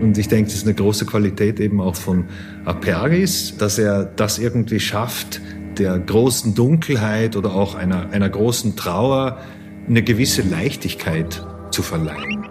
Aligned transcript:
Und 0.00 0.16
ich 0.16 0.28
denke, 0.28 0.44
das 0.44 0.58
ist 0.58 0.66
eine 0.66 0.74
große 0.74 1.06
Qualität 1.06 1.58
eben 1.58 1.80
auch 1.80 1.96
von 1.96 2.26
Apergis, 2.64 3.56
dass 3.56 3.78
er 3.78 4.04
das 4.04 4.38
irgendwie 4.38 4.78
schafft, 4.78 5.40
der 5.76 5.98
großen 5.98 6.54
Dunkelheit 6.54 7.36
oder 7.36 7.52
auch 7.52 7.74
einer, 7.74 8.10
einer 8.10 8.28
großen 8.28 8.76
Trauer 8.76 9.40
eine 9.88 10.02
gewisse 10.02 10.42
Leichtigkeit 10.42 11.44
zu 11.70 11.82
verleihen. 11.82 12.48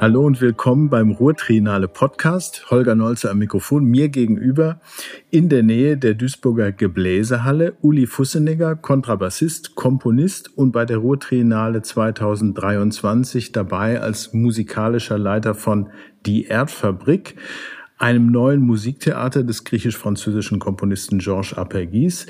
Hallo 0.00 0.24
und 0.24 0.40
willkommen 0.40 0.90
beim 0.90 1.10
Ruhrtriennale 1.10 1.88
Podcast. 1.88 2.70
Holger 2.70 2.94
Nolze 2.94 3.30
am 3.30 3.38
Mikrofon, 3.38 3.84
mir 3.84 4.08
gegenüber 4.08 4.80
in 5.30 5.48
der 5.48 5.62
Nähe 5.62 5.96
der 5.96 6.14
Duisburger 6.14 6.72
Gebläsehalle 6.72 7.74
Uli 7.80 8.06
Fussenegger, 8.06 8.76
Kontrabassist, 8.76 9.74
Komponist 9.74 10.56
und 10.56 10.72
bei 10.72 10.84
der 10.84 10.98
Ruhrtriennale 10.98 11.82
2023 11.82 13.52
dabei 13.52 14.00
als 14.00 14.32
musikalischer 14.32 15.18
Leiter 15.18 15.54
von 15.54 15.88
Die 16.26 16.46
Erdfabrik, 16.46 17.36
einem 17.98 18.30
neuen 18.30 18.60
Musiktheater 18.60 19.42
des 19.42 19.64
griechisch-französischen 19.64 20.58
Komponisten 20.58 21.18
Georges 21.18 21.54
Apergis, 21.54 22.26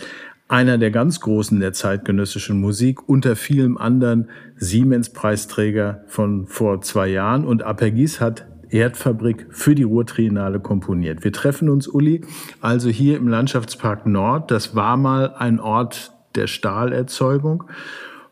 einer 0.48 0.78
der 0.78 0.90
ganz 0.90 1.20
Großen 1.20 1.58
der 1.58 1.72
zeitgenössischen 1.72 2.60
Musik, 2.60 3.08
unter 3.08 3.34
vielem 3.34 3.78
anderen 3.78 4.28
Siemens-Preisträger 4.56 6.04
von 6.06 6.46
vor 6.46 6.82
zwei 6.82 7.08
Jahren. 7.08 7.44
Und 7.44 7.62
Apergis 7.62 8.20
hat 8.20 8.46
Erdfabrik 8.68 9.46
für 9.50 9.74
die 9.74 9.84
Ruhrtriennale 9.84 10.60
komponiert. 10.60 11.24
Wir 11.24 11.32
treffen 11.32 11.68
uns, 11.68 11.88
Uli, 11.88 12.22
also 12.60 12.88
hier 12.90 13.16
im 13.16 13.28
Landschaftspark 13.28 14.06
Nord. 14.06 14.50
Das 14.50 14.74
war 14.74 14.96
mal 14.96 15.34
ein 15.34 15.60
Ort 15.60 16.12
der 16.34 16.46
Stahlerzeugung. 16.46 17.64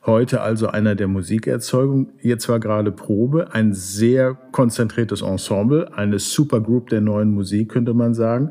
Heute 0.04 0.40
also 0.40 0.66
einer 0.66 0.96
der 0.96 1.06
Musikerzeugung. 1.06 2.08
Jetzt 2.20 2.48
war 2.48 2.58
gerade 2.58 2.90
Probe, 2.90 3.54
ein 3.54 3.72
sehr 3.72 4.36
konzentriertes 4.50 5.22
Ensemble, 5.22 5.92
eine 5.94 6.18
Supergroup 6.18 6.88
der 6.88 7.00
neuen 7.00 7.32
Musik, 7.32 7.68
könnte 7.68 7.94
man 7.94 8.12
sagen. 8.12 8.50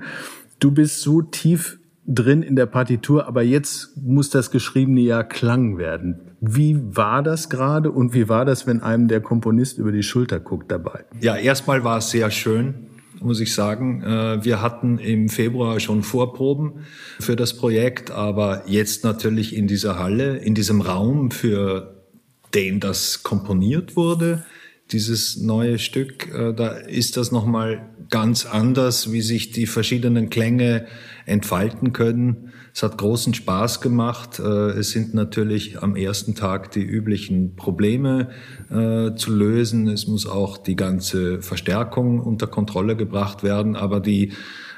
Du 0.59 0.71
bist 0.71 1.01
so 1.01 1.21
tief 1.21 1.79
drin 2.07 2.41
in 2.41 2.55
der 2.55 2.67
Partitur, 2.67 3.27
aber 3.27 3.41
jetzt 3.41 3.97
muss 3.97 4.29
das 4.29 4.49
Geschriebene 4.51 5.01
ja 5.01 5.23
Klang 5.23 5.77
werden. 5.77 6.21
Wie 6.39 6.79
war 6.95 7.21
das 7.21 7.49
gerade 7.49 7.91
und 7.91 8.13
wie 8.13 8.29
war 8.29 8.45
das, 8.45 8.65
wenn 8.65 8.81
einem 8.81 9.07
der 9.07 9.21
Komponist 9.21 9.77
über 9.77 9.91
die 9.91 10.03
Schulter 10.03 10.39
guckt 10.39 10.71
dabei? 10.71 11.03
Ja, 11.19 11.35
erstmal 11.35 11.83
war 11.83 11.97
es 11.97 12.09
sehr 12.09 12.31
schön, 12.31 12.87
muss 13.23 13.39
ich 13.39 13.53
sagen. 13.53 14.01
Äh, 14.03 14.43
wir 14.43 14.61
hatten 14.61 14.97
im 14.99 15.29
Februar 15.29 15.79
schon 15.79 16.03
Vorproben 16.03 16.85
für 17.19 17.35
das 17.35 17.55
Projekt, 17.57 18.11
aber 18.11 18.63
jetzt 18.67 19.03
natürlich 19.03 19.55
in 19.55 19.67
dieser 19.67 19.99
Halle, 19.99 20.37
in 20.37 20.55
diesem 20.55 20.81
Raum, 20.81 21.31
für 21.31 22.05
den 22.53 22.79
das 22.79 23.23
komponiert 23.23 23.95
wurde, 23.95 24.43
dieses 24.91 25.37
neue 25.37 25.79
Stück, 25.79 26.33
äh, 26.33 26.53
da 26.53 26.69
ist 26.69 27.17
das 27.17 27.31
nochmal 27.31 27.89
ganz 28.09 28.45
anders, 28.45 29.11
wie 29.11 29.21
sich 29.21 29.51
die 29.51 29.65
verschiedenen 29.65 30.29
Klänge 30.29 30.85
entfalten 31.25 31.93
können. 31.93 32.51
Es 32.73 32.83
hat 32.83 32.97
großen 32.97 33.33
Spaß 33.33 33.81
gemacht. 33.81 34.39
Äh, 34.39 34.71
es 34.71 34.91
sind 34.91 35.13
natürlich 35.13 35.81
am 35.81 35.95
ersten 35.95 36.35
Tag 36.35 36.71
die 36.71 36.83
üblichen 36.83 37.55
Probleme 37.55 38.29
äh, 38.69 39.15
zu 39.15 39.33
lösen. 39.33 39.87
Es 39.87 40.07
muss 40.07 40.27
auch 40.27 40.57
die 40.57 40.75
ganze 40.75 41.41
Verstärkung 41.41 42.19
unter 42.19 42.47
Kontrolle 42.47 42.95
gebracht 42.95 43.43
werden. 43.43 43.75
Aber 43.75 43.99
die 43.99 44.33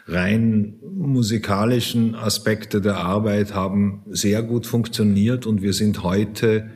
rein 0.08 0.76
musikalischen 0.96 2.16
Aspekte 2.16 2.82
der 2.82 2.98
Arbeit 2.98 3.54
haben 3.54 4.04
sehr 4.10 4.44
gut 4.44 4.66
funktioniert 4.66 5.46
und 5.46 5.62
wir 5.62 5.74
sind 5.74 6.04
heute 6.04 6.70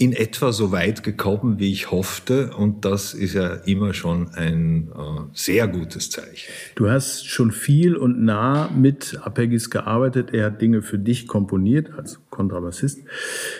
in 0.00 0.14
etwa 0.14 0.50
so 0.50 0.72
weit 0.72 1.02
gekommen, 1.02 1.58
wie 1.58 1.70
ich 1.70 1.90
hoffte. 1.90 2.54
Und 2.56 2.86
das 2.86 3.12
ist 3.12 3.34
ja 3.34 3.52
immer 3.66 3.92
schon 3.92 4.30
ein 4.30 4.88
äh, 4.96 5.20
sehr 5.34 5.68
gutes 5.68 6.08
Zeichen. 6.08 6.50
Du 6.74 6.88
hast 6.88 7.28
schon 7.28 7.52
viel 7.52 7.96
und 7.96 8.24
nah 8.24 8.70
mit 8.70 9.20
Apegis 9.22 9.68
gearbeitet. 9.68 10.32
Er 10.32 10.46
hat 10.46 10.62
Dinge 10.62 10.80
für 10.80 10.98
dich 10.98 11.26
komponiert 11.26 11.90
als 11.98 12.18
Kontrabassist. 12.30 13.00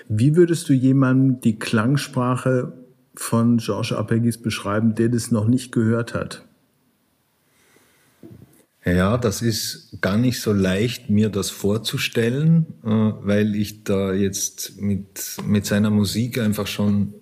Wie 0.09 0.35
würdest 0.35 0.67
du 0.71 0.73
jemandem 0.73 1.43
die 1.43 1.59
Klangsprache 1.59 2.73
von 3.15 3.59
Georges 3.59 3.93
Apegis 3.93 4.39
beschreiben, 4.39 4.95
der 4.95 5.11
das 5.11 5.31
noch 5.31 5.47
nicht 5.47 5.73
gehört 5.73 6.15
hat? 6.15 6.49
Ja, 8.85 9.19
das 9.19 9.43
ist 9.43 9.99
gar 10.01 10.17
nicht 10.17 10.41
so 10.41 10.53
leicht, 10.55 11.11
mir 11.11 11.29
das 11.29 11.51
vorzustellen, 11.51 12.67
äh, 12.83 12.89
weil 12.89 13.55
ich 13.55 13.85
da 13.85 14.15
jetzt 14.15 14.81
mit, 14.81 15.37
mit 15.45 15.67
seiner 15.67 15.91
Musik 15.91 16.39
einfach 16.39 16.67
schon 16.67 17.13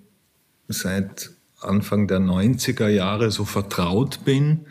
seit 0.68 1.30
Anfang 1.60 2.06
der 2.06 2.20
90er 2.20 2.88
Jahre 2.88 3.32
so 3.32 3.44
vertraut 3.44 4.24
bin. 4.24 4.66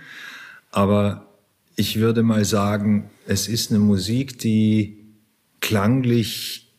Aber 0.71 1.27
ich 1.75 1.99
würde 1.99 2.23
mal 2.23 2.45
sagen, 2.45 3.09
es 3.25 3.49
ist 3.49 3.71
eine 3.71 3.79
Musik, 3.79 4.39
die 4.39 5.05
klanglich 5.59 6.73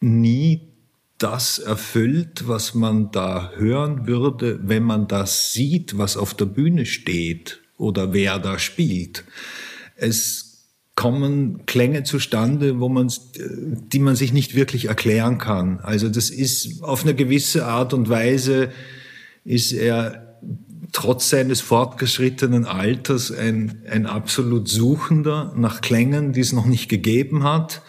nie 0.00 0.72
das 1.18 1.60
erfüllt, 1.60 2.48
was 2.48 2.74
man 2.74 3.12
da 3.12 3.52
hören 3.54 4.08
würde, 4.08 4.58
wenn 4.68 4.82
man 4.82 5.06
das 5.06 5.52
sieht, 5.52 5.96
was 5.96 6.16
auf 6.16 6.34
der 6.34 6.46
Bühne 6.46 6.84
steht 6.84 7.62
oder 7.76 8.12
wer 8.12 8.38
da 8.38 8.58
spielt. 8.58 9.24
Es 9.96 10.46
kommen 10.94 11.66
Klänge 11.66 12.04
zustande, 12.04 12.80
wo 12.80 12.88
man, 12.88 13.12
die 13.38 13.98
man 13.98 14.16
sich 14.16 14.32
nicht 14.32 14.54
wirklich 14.54 14.86
erklären 14.86 15.38
kann. 15.38 15.78
Also 15.80 16.08
das 16.08 16.30
ist 16.30 16.82
auf 16.82 17.02
eine 17.02 17.14
gewisse 17.14 17.66
Art 17.66 17.92
und 17.92 18.08
Weise 18.08 18.70
ist 19.44 19.72
er 19.72 20.38
trotz 20.92 21.28
seines 21.28 21.60
fortgeschrittenen 21.60 22.64
Alters 22.64 23.30
ein, 23.30 23.82
ein 23.90 24.06
absolut 24.06 24.68
Suchender 24.68 25.52
nach 25.54 25.82
Klängen, 25.82 26.32
die 26.32 26.40
es 26.40 26.54
noch 26.54 26.66
nicht 26.66 26.88
gegeben 26.88 27.44
hat, 27.44 27.82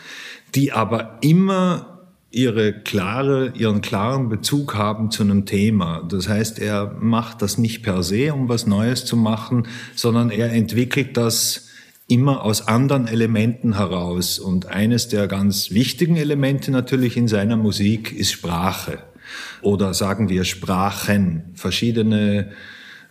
die 0.55 0.73
aber 0.73 1.17
immer 1.21 1.96
ihre 2.37 2.71
klare, 2.71 3.51
ihren 3.55 3.81
klaren 3.81 4.29
Bezug 4.29 4.75
haben 4.75 5.11
zu 5.11 5.23
einem 5.23 5.45
Thema. 5.45 6.03
Das 6.07 6.29
heißt, 6.29 6.59
er 6.59 6.95
macht 6.99 7.41
das 7.41 7.57
nicht 7.57 7.81
per 7.83 8.03
se, 8.03 8.33
um 8.33 8.47
was 8.47 8.67
Neues 8.67 9.05
zu 9.05 9.17
machen, 9.17 9.67
sondern 9.95 10.29
er 10.29 10.51
entwickelt 10.51 11.17
das 11.17 11.67
immer 12.07 12.43
aus 12.43 12.67
anderen 12.67 13.07
Elementen 13.07 13.75
heraus. 13.75 14.39
Und 14.39 14.67
eines 14.67 15.07
der 15.09 15.27
ganz 15.27 15.71
wichtigen 15.71 16.15
Elemente 16.15 16.71
natürlich 16.71 17.17
in 17.17 17.27
seiner 17.27 17.57
Musik 17.57 18.13
ist 18.13 18.31
Sprache. 18.31 18.99
Oder 19.61 19.93
sagen 19.93 20.29
wir 20.29 20.45
Sprachen. 20.45 21.43
Verschiedene 21.53 22.51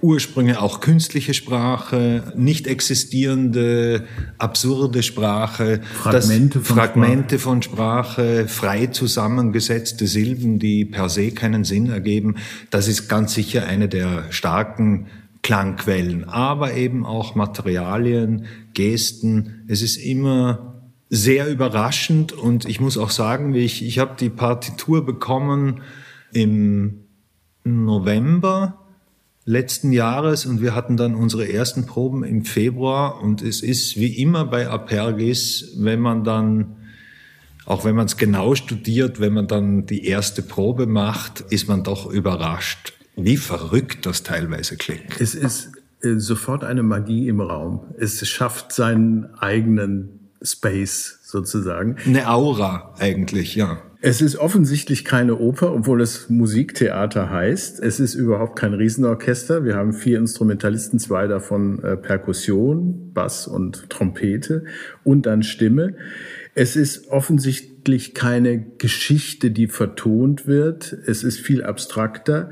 Ursprünge, 0.03 0.61
auch 0.61 0.81
künstliche 0.81 1.33
Sprache, 1.33 2.33
nicht 2.37 2.67
existierende, 2.67 4.05
absurde 4.37 5.03
Sprache, 5.03 5.81
Fragmente, 5.95 6.61
von, 6.61 6.77
Fragmente 6.77 7.39
Sprache. 7.39 7.39
von 7.39 7.62
Sprache, 7.62 8.49
frei 8.49 8.89
zusammengesetzte 8.89 10.07
Silben, 10.07 10.59
die 10.59 10.84
per 10.84 11.09
se 11.09 11.31
keinen 11.31 11.65
Sinn 11.65 11.89
ergeben. 11.89 12.37
Das 12.71 12.89
ist 12.89 13.09
ganz 13.09 13.33
sicher 13.33 13.67
eine 13.67 13.89
der 13.89 14.31
starken 14.31 15.07
Klangquellen, 15.43 16.25
aber 16.25 16.75
eben 16.75 17.07
auch 17.07 17.34
Materialien, 17.34 18.47
Gesten. 18.75 19.65
Es 19.67 19.81
ist 19.81 19.97
immer 19.97 20.83
sehr 21.09 21.49
überraschend 21.49 22.33
und 22.33 22.69
ich 22.69 22.81
muss 22.81 22.99
auch 22.99 23.11
sagen, 23.11 23.55
ich, 23.55 23.83
ich 23.83 23.99
habe 23.99 24.17
die 24.19 24.28
Partitur 24.28 25.07
bekommen 25.07 25.81
im 26.33 27.05
November 27.65 28.85
letzten 29.47 29.93
Jahres 29.93 30.45
und 30.45 30.61
wir 30.61 30.75
hatten 30.75 30.97
dann 30.97 31.15
unsere 31.15 31.51
ersten 31.51 31.87
Proben 31.87 32.25
im 32.25 32.45
Februar 32.45 33.23
und 33.23 33.43
es 33.43 33.62
ist 33.62 33.97
wie 33.97 34.21
immer 34.21 34.45
bei 34.45 34.69
Apergis, 34.69 35.73
wenn 35.79 36.01
man 36.01 36.25
dann, 36.25 36.77
auch 37.65 37.84
wenn 37.84 37.95
man 37.95 38.07
es 38.07 38.17
genau 38.17 38.57
studiert, 38.57 39.21
wenn 39.21 39.33
man 39.33 39.47
dann 39.47 39.87
die 39.87 40.05
erste 40.05 40.43
Probe 40.43 40.87
macht, 40.87 41.41
ist 41.49 41.69
man 41.69 41.84
doch 41.84 42.11
überrascht, 42.11 42.93
wie 43.15 43.37
verrückt 43.37 44.05
das 44.05 44.25
teilweise 44.25 44.77
klingt. 44.77 45.21
Es 45.21 45.37
ist 45.37 45.71
äh, 46.03 46.16
sofort 46.16 46.65
eine 46.65 46.83
Magie 46.83 47.28
im 47.28 47.41
Raum. 47.41 47.95
Es 47.97 48.27
schafft 48.28 48.72
seinen 48.72 49.33
eigenen 49.37 50.28
Space 50.42 51.16
sozusagen. 51.27 51.97
Eine 52.07 52.31
Aura 52.31 52.95
eigentlich, 52.99 53.57
ja. 53.57 53.83
Es 54.01 54.21
ist 54.21 54.37
offensichtlich 54.37 55.05
keine 55.05 55.37
Oper, 55.37 55.75
obwohl 55.75 56.01
es 56.01 56.31
Musiktheater 56.31 57.31
heißt. 57.31 57.81
Es 57.81 57.99
ist 57.99 58.15
überhaupt 58.15 58.57
kein 58.57 58.75
Riesenorchester. 58.75 59.65
Wir 59.65 59.75
haben 59.75 59.93
vier 59.93 60.19
Instrumentalisten, 60.19 61.01
zwei 61.01 61.27
davon 61.27 61.83
äh, 61.83 61.97
Perkussion, 61.97 63.13
Bass 63.13 63.49
und 63.49 63.91
Trompete 63.91 64.67
und 65.03 65.27
dann 65.27 65.43
Stimme. 65.43 65.97
Es 66.55 66.77
ist 66.77 67.09
offensichtlich 67.09 68.15
keine 68.15 68.61
Geschichte, 68.78 69.51
die 69.51 69.67
vertont 69.67 70.47
wird. 70.47 70.97
Es 71.07 71.25
ist 71.25 71.41
viel 71.41 71.65
abstrakter. 71.65 72.51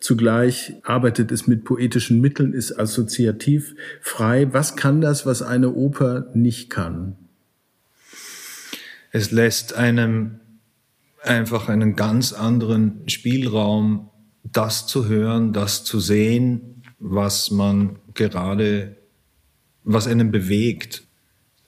Zugleich 0.00 0.74
arbeitet 0.82 1.30
es 1.30 1.46
mit 1.46 1.64
poetischen 1.64 2.20
Mitteln, 2.20 2.52
ist 2.52 2.76
assoziativ 2.76 3.76
frei. 4.00 4.48
Was 4.50 4.74
kann 4.74 5.00
das, 5.00 5.26
was 5.26 5.42
eine 5.42 5.72
Oper 5.74 6.32
nicht 6.34 6.70
kann? 6.70 7.16
Es 9.16 9.30
lässt 9.30 9.72
einem 9.72 10.40
einfach 11.22 11.70
einen 11.70 11.96
ganz 11.96 12.34
anderen 12.34 13.08
Spielraum, 13.08 14.10
das 14.44 14.86
zu 14.86 15.08
hören, 15.08 15.54
das 15.54 15.84
zu 15.84 16.00
sehen, 16.00 16.82
was 16.98 17.50
man 17.50 17.98
gerade, 18.12 18.98
was 19.84 20.06
einen 20.06 20.30
bewegt. 20.30 21.04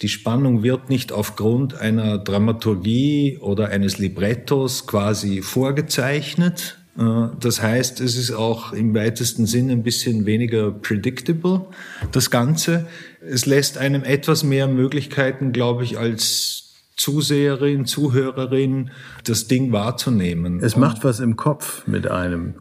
Die 0.03 0.11
Spannung 0.11 0.63
wird 0.63 0.91
nicht 0.91 1.11
aufgrund 1.11 1.75
einer 1.75 2.19
Dramaturgie 2.19 3.39
oder 3.41 3.71
eines 3.71 3.97
Librettos 3.97 4.87
quasi 4.87 5.41
vorgezeichnet. 5.41 6.79
Äh, 6.99 7.29
das 7.41 7.63
heißt, 7.63 8.03
es 8.03 8.17
ist 8.17 8.33
auch 8.33 8.75
im 8.75 8.95
weitesten 8.95 9.47
Sinne 9.47 9.73
ein 9.73 9.83
bisschen 9.83 10.27
weniger 10.27 10.71
predictable, 10.71 11.65
das 12.13 12.31
Ganze. 12.31 12.87
Es 13.27 13.47
lässt 13.47 13.79
einem 13.79 14.05
etwas 14.05 14.45
mehr 14.45 14.69
Möglichkeiten, 14.69 15.53
glaube 15.53 15.85
ich, 15.85 15.97
als 15.97 16.68
Zuseherin, 16.99 17.87
Zuhörerin, 17.87 18.91
das 19.25 19.47
Ding 19.47 19.73
wahrzunehmen. 19.73 20.61
Es 20.61 20.77
macht 20.77 21.05
was 21.05 21.21
im 21.21 21.37
Kopf 21.37 21.87
mit 21.87 22.11
einem. 22.11 22.57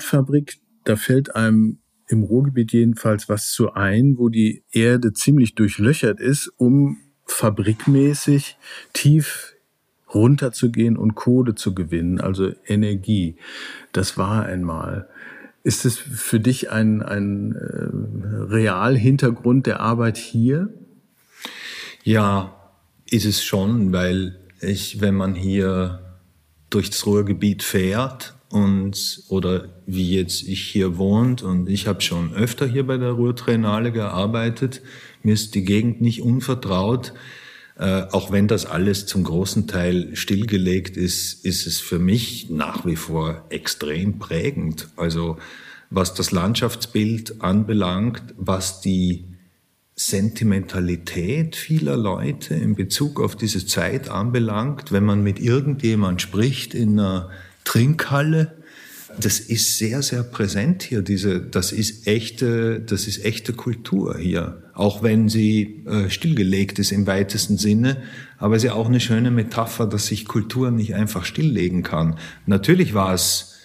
Erdfabrik, 0.00 0.60
da 0.84 0.96
fällt 0.96 1.36
einem 1.36 1.78
im 2.08 2.22
Ruhrgebiet 2.22 2.72
jedenfalls 2.72 3.28
was 3.28 3.52
zu 3.52 3.74
ein, 3.74 4.14
wo 4.16 4.30
die 4.30 4.64
Erde 4.72 5.12
ziemlich 5.12 5.54
durchlöchert 5.54 6.20
ist, 6.20 6.50
um 6.56 6.96
fabrikmäßig 7.26 8.56
tief 8.94 9.54
runterzugehen 10.12 10.96
und 10.96 11.14
Kohle 11.14 11.54
zu 11.54 11.74
gewinnen, 11.74 12.18
also 12.18 12.50
Energie. 12.66 13.36
Das 13.92 14.16
war 14.16 14.46
einmal. 14.46 15.06
Ist 15.64 15.84
es 15.84 15.98
für 15.98 16.40
dich 16.40 16.70
ein, 16.70 17.02
ein 17.02 17.54
äh, 17.54 18.52
Realhintergrund 18.52 19.66
der 19.66 19.80
Arbeit 19.80 20.16
hier? 20.16 20.72
Ja, 22.02 22.72
ist 23.10 23.26
es 23.26 23.44
schon, 23.44 23.92
weil 23.92 24.40
ich, 24.62 25.02
wenn 25.02 25.14
man 25.14 25.34
hier 25.34 26.18
durchs 26.70 27.04
Ruhrgebiet 27.04 27.62
fährt 27.62 28.39
und 28.50 29.22
oder 29.28 29.68
wie 29.86 30.16
jetzt 30.16 30.42
ich 30.42 30.62
hier 30.62 30.98
wohnt 30.98 31.42
und 31.42 31.68
ich 31.68 31.86
habe 31.86 32.00
schon 32.00 32.34
öfter 32.34 32.66
hier 32.66 32.86
bei 32.86 32.98
der 32.98 33.12
Ruhrtrainale 33.12 33.92
gearbeitet. 33.92 34.82
Mir 35.22 35.34
ist 35.34 35.54
die 35.54 35.64
Gegend 35.64 36.00
nicht 36.00 36.20
unvertraut. 36.22 37.12
Äh, 37.78 38.02
auch 38.10 38.32
wenn 38.32 38.48
das 38.48 38.66
alles 38.66 39.06
zum 39.06 39.22
großen 39.22 39.68
Teil 39.68 40.14
stillgelegt 40.16 40.96
ist, 40.96 41.44
ist 41.44 41.66
es 41.66 41.78
für 41.78 42.00
mich 42.00 42.50
nach 42.50 42.84
wie 42.84 42.96
vor 42.96 43.46
extrem 43.50 44.18
prägend. 44.18 44.88
Also 44.96 45.38
was 45.88 46.14
das 46.14 46.32
Landschaftsbild 46.32 47.40
anbelangt, 47.42 48.22
was 48.36 48.80
die 48.80 49.24
Sentimentalität 49.94 51.56
vieler 51.56 51.96
Leute 51.96 52.54
in 52.54 52.74
Bezug 52.74 53.20
auf 53.20 53.36
diese 53.36 53.64
Zeit 53.66 54.08
anbelangt, 54.08 54.92
wenn 54.92 55.04
man 55.04 55.22
mit 55.22 55.38
irgendjemand 55.38 56.20
spricht 56.22 56.74
in 56.74 56.98
einer 56.98 57.30
Trinkhalle. 57.64 58.56
Das 59.18 59.40
ist 59.40 59.76
sehr, 59.76 60.02
sehr 60.02 60.22
präsent 60.22 60.82
hier. 60.82 61.02
Diese, 61.02 61.40
das 61.40 61.72
ist 61.72 62.06
echte, 62.06 62.80
das 62.80 63.06
ist 63.06 63.24
echte 63.24 63.52
Kultur 63.52 64.16
hier. 64.18 64.62
Auch 64.74 65.02
wenn 65.02 65.28
sie 65.28 65.84
äh, 65.86 66.08
stillgelegt 66.08 66.78
ist 66.78 66.92
im 66.92 67.06
weitesten 67.06 67.58
Sinne. 67.58 67.98
Aber 68.38 68.56
es 68.56 68.62
ist 68.62 68.68
ja 68.68 68.74
auch 68.74 68.88
eine 68.88 69.00
schöne 69.00 69.30
Metapher, 69.30 69.86
dass 69.86 70.06
sich 70.06 70.26
Kultur 70.26 70.70
nicht 70.70 70.94
einfach 70.94 71.24
stilllegen 71.24 71.82
kann. 71.82 72.16
Natürlich 72.46 72.94
war 72.94 73.12
es, 73.12 73.58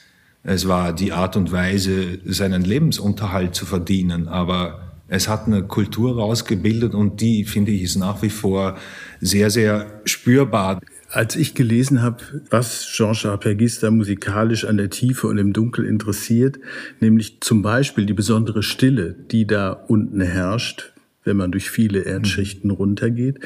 es 0.44 0.68
war 0.68 0.94
die 0.94 1.14
Art 1.14 1.38
und 1.38 1.52
Weise, 1.52 2.20
seinen 2.26 2.64
Lebensunterhalt 2.64 3.56
zu 3.56 3.66
verdienen. 3.66 4.28
Aber 4.28 4.86
es 5.08 5.28
hat 5.28 5.46
eine 5.46 5.64
Kultur 5.64 6.16
rausgebildet 6.16 6.96
und 6.96 7.22
die, 7.22 7.46
finde 7.46 7.72
ich, 7.72 7.84
ist 7.84 7.96
nach 7.96 8.22
wie 8.24 8.30
vor 8.30 8.78
sehr, 9.22 9.52
sehr 9.52 10.02
spürbar. 10.06 10.82
Als 11.10 11.36
ich 11.36 11.54
gelesen 11.54 12.02
habe, 12.02 12.18
was 12.50 12.92
Georges 12.96 13.26
Apergis 13.26 13.80
da 13.80 13.92
musikalisch 13.92 14.66
an 14.66 14.78
der 14.78 14.90
Tiefe 14.90 15.28
und 15.28 15.38
im 15.38 15.54
Dunkel 15.54 15.86
interessiert, 15.86 16.60
nämlich 17.00 17.42
zum 17.42 17.62
Beispiel 17.62 18.06
die 18.06 18.14
besondere 18.14 18.64
Stille, 18.64 19.16
die 19.32 19.46
da 19.46 19.72
unten 19.72 20.20
herrscht, 20.22 20.94
wenn 21.26 21.38
man 21.38 21.52
durch 21.52 21.70
viele 21.70 22.02
Erdschichten 22.02 22.70
runtergeht. 22.70 23.40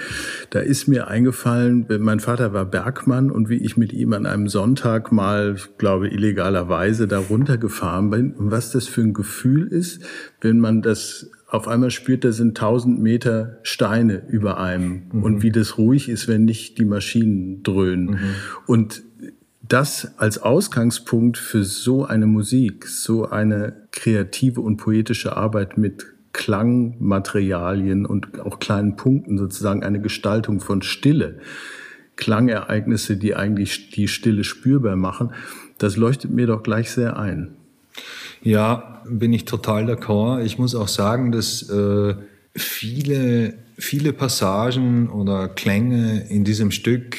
Da 0.50 0.60
ist 0.60 0.88
mir 0.88 1.08
eingefallen, 1.08 1.86
mein 2.00 2.20
Vater 2.20 2.54
war 2.54 2.66
Bergmann 2.66 3.32
und 3.32 3.50
wie 3.50 3.58
ich 3.58 3.78
mit 3.78 3.94
ihm 3.94 4.14
an 4.14 4.26
einem 4.26 4.50
Sonntag 4.50 5.12
mal, 5.12 5.56
ich 5.58 5.78
glaube, 5.78 6.10
illegalerweise 6.10 7.08
da 7.08 7.20
runtergefahren 7.20 8.10
bin 8.10 8.34
und 8.34 8.52
was 8.52 8.72
das 8.72 8.88
für 8.88 9.02
ein 9.02 9.14
Gefühl 9.14 9.68
ist, 9.68 10.04
wenn 10.42 10.60
man 10.60 10.82
das 10.82 11.32
auf 11.50 11.68
einmal 11.68 11.90
spürt, 11.90 12.24
da 12.24 12.32
sind 12.32 12.58
tausend 12.58 13.02
Meter 13.02 13.58
Steine 13.64 14.24
über 14.28 14.60
einem 14.60 15.04
mhm. 15.12 15.24
und 15.24 15.42
wie 15.42 15.52
das 15.52 15.78
ruhig 15.78 16.08
ist, 16.08 16.28
wenn 16.28 16.46
nicht 16.46 16.78
die 16.78 16.86
Maschinen 16.86 17.64
dröhnen. 17.64 18.06
Mhm. 18.06 18.36
Und 18.68 19.04
das 19.62 20.14
als 20.18 20.40
Ausgangspunkt 20.40 21.38
für 21.38 21.64
so 21.64 22.06
eine 22.06 22.28
Musik, 22.28 22.88
so 22.88 23.30
eine 23.30 23.74
kreative 23.92 24.62
und 24.62 24.78
poetische 24.78 25.38
Arbeit 25.38 25.78
mit 25.78 26.06
Klangmaterialien 26.34 28.06
und 28.06 28.40
auch 28.40 28.60
kleinen 28.60 28.96
Punkten 28.96 29.38
sozusagen 29.38 29.84
eine 29.84 30.00
Gestaltung 30.00 30.60
von 30.60 30.82
Stille, 30.82 31.40
Klangereignisse, 32.16 33.18
die 33.18 33.36
eigentlich 33.36 33.90
die 33.92 34.08
Stille 34.08 34.44
spürbar 34.44 34.96
machen, 34.96 35.32
das 35.80 35.98
leuchtet 35.98 36.32
mir 36.32 36.48
doch 36.48 36.62
gleich 36.62 36.92
sehr 36.92 37.18
ein. 37.18 37.56
Ja, 38.42 39.04
bin 39.06 39.34
ich 39.34 39.46
total 39.46 39.86
d'accord. 39.86 40.44
Ich 40.44 40.58
muss 40.58 40.76
auch 40.76 40.88
sagen, 40.88 41.32
dass 41.32 41.70
äh, 41.70 42.16
viele, 42.56 43.56
viele 43.78 44.14
Passagen 44.14 45.10
oder 45.10 45.48
Klänge 45.48 46.26
in 46.30 46.44
diesem 46.44 46.72
Stück, 46.72 47.18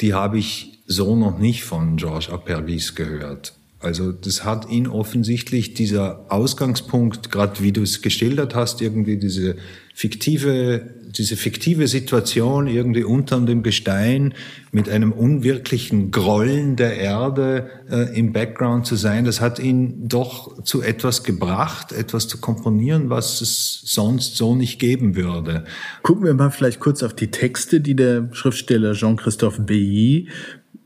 die 0.00 0.14
habe 0.14 0.38
ich 0.38 0.80
so 0.86 1.16
noch 1.16 1.38
nicht 1.38 1.64
von 1.64 1.96
Georges 1.96 2.30
Apervis 2.30 2.94
gehört. 2.94 3.57
Also 3.80 4.10
das 4.10 4.44
hat 4.44 4.68
ihn 4.68 4.88
offensichtlich 4.88 5.72
dieser 5.72 6.26
Ausgangspunkt, 6.32 7.30
gerade 7.30 7.62
wie 7.62 7.70
du 7.70 7.82
es 7.82 8.02
geschildert 8.02 8.56
hast, 8.56 8.82
irgendwie 8.82 9.18
diese 9.18 9.54
fiktive, 9.94 10.94
diese 11.10 11.36
fiktive 11.36 11.86
Situation 11.86 12.66
irgendwie 12.66 13.04
unter 13.04 13.40
dem 13.40 13.62
Gestein 13.62 14.34
mit 14.72 14.88
einem 14.88 15.12
unwirklichen 15.12 16.10
Grollen 16.10 16.74
der 16.74 16.96
Erde 16.96 17.70
äh, 17.88 18.18
im 18.18 18.32
Background 18.32 18.84
zu 18.84 18.96
sein, 18.96 19.24
das 19.24 19.40
hat 19.40 19.60
ihn 19.60 20.08
doch 20.08 20.62
zu 20.64 20.82
etwas 20.82 21.22
gebracht, 21.22 21.92
etwas 21.92 22.26
zu 22.26 22.38
komponieren, 22.38 23.10
was 23.10 23.40
es 23.40 23.82
sonst 23.84 24.36
so 24.36 24.56
nicht 24.56 24.80
geben 24.80 25.14
würde. 25.14 25.64
Gucken 26.02 26.24
wir 26.24 26.34
mal 26.34 26.50
vielleicht 26.50 26.80
kurz 26.80 27.04
auf 27.04 27.14
die 27.14 27.30
Texte, 27.30 27.80
die 27.80 27.94
der 27.94 28.28
Schriftsteller 28.32 28.94
Jean-Christophe 28.94 29.62
Bailly 29.62 30.28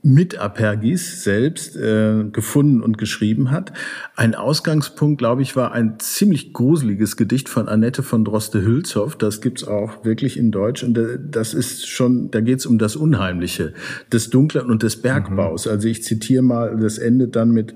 mit 0.02 0.36
Apergis 0.36 1.22
selbst 1.22 1.76
äh, 1.76 2.24
gefunden 2.24 2.80
und 2.82 2.98
geschrieben 2.98 3.52
hat. 3.52 3.72
Ein 4.16 4.34
Ausgangspunkt, 4.34 5.18
glaube 5.18 5.42
ich, 5.42 5.54
war 5.54 5.72
ein 5.72 6.00
ziemlich 6.00 6.52
gruseliges 6.52 7.16
Gedicht 7.16 7.48
von 7.48 7.68
Annette 7.68 8.02
von 8.02 8.24
Droste-Hülshoff. 8.24 9.16
Das 9.16 9.40
gibt's 9.40 9.62
auch 9.62 10.04
wirklich 10.04 10.36
in 10.36 10.50
Deutsch. 10.50 10.82
Und 10.82 10.98
äh, 10.98 11.18
das 11.24 11.54
ist 11.54 11.88
schon, 11.88 12.32
da 12.32 12.40
geht's 12.40 12.66
um 12.66 12.78
das 12.78 12.96
Unheimliche 12.96 13.74
des 14.12 14.30
Dunklen 14.30 14.66
und 14.66 14.82
des 14.82 14.96
Bergbaus. 14.96 15.66
Mhm. 15.66 15.72
Also 15.72 15.88
ich 15.88 16.02
zitiere 16.02 16.42
mal, 16.42 16.76
das 16.76 16.98
endet 16.98 17.36
dann 17.36 17.52
mit 17.52 17.74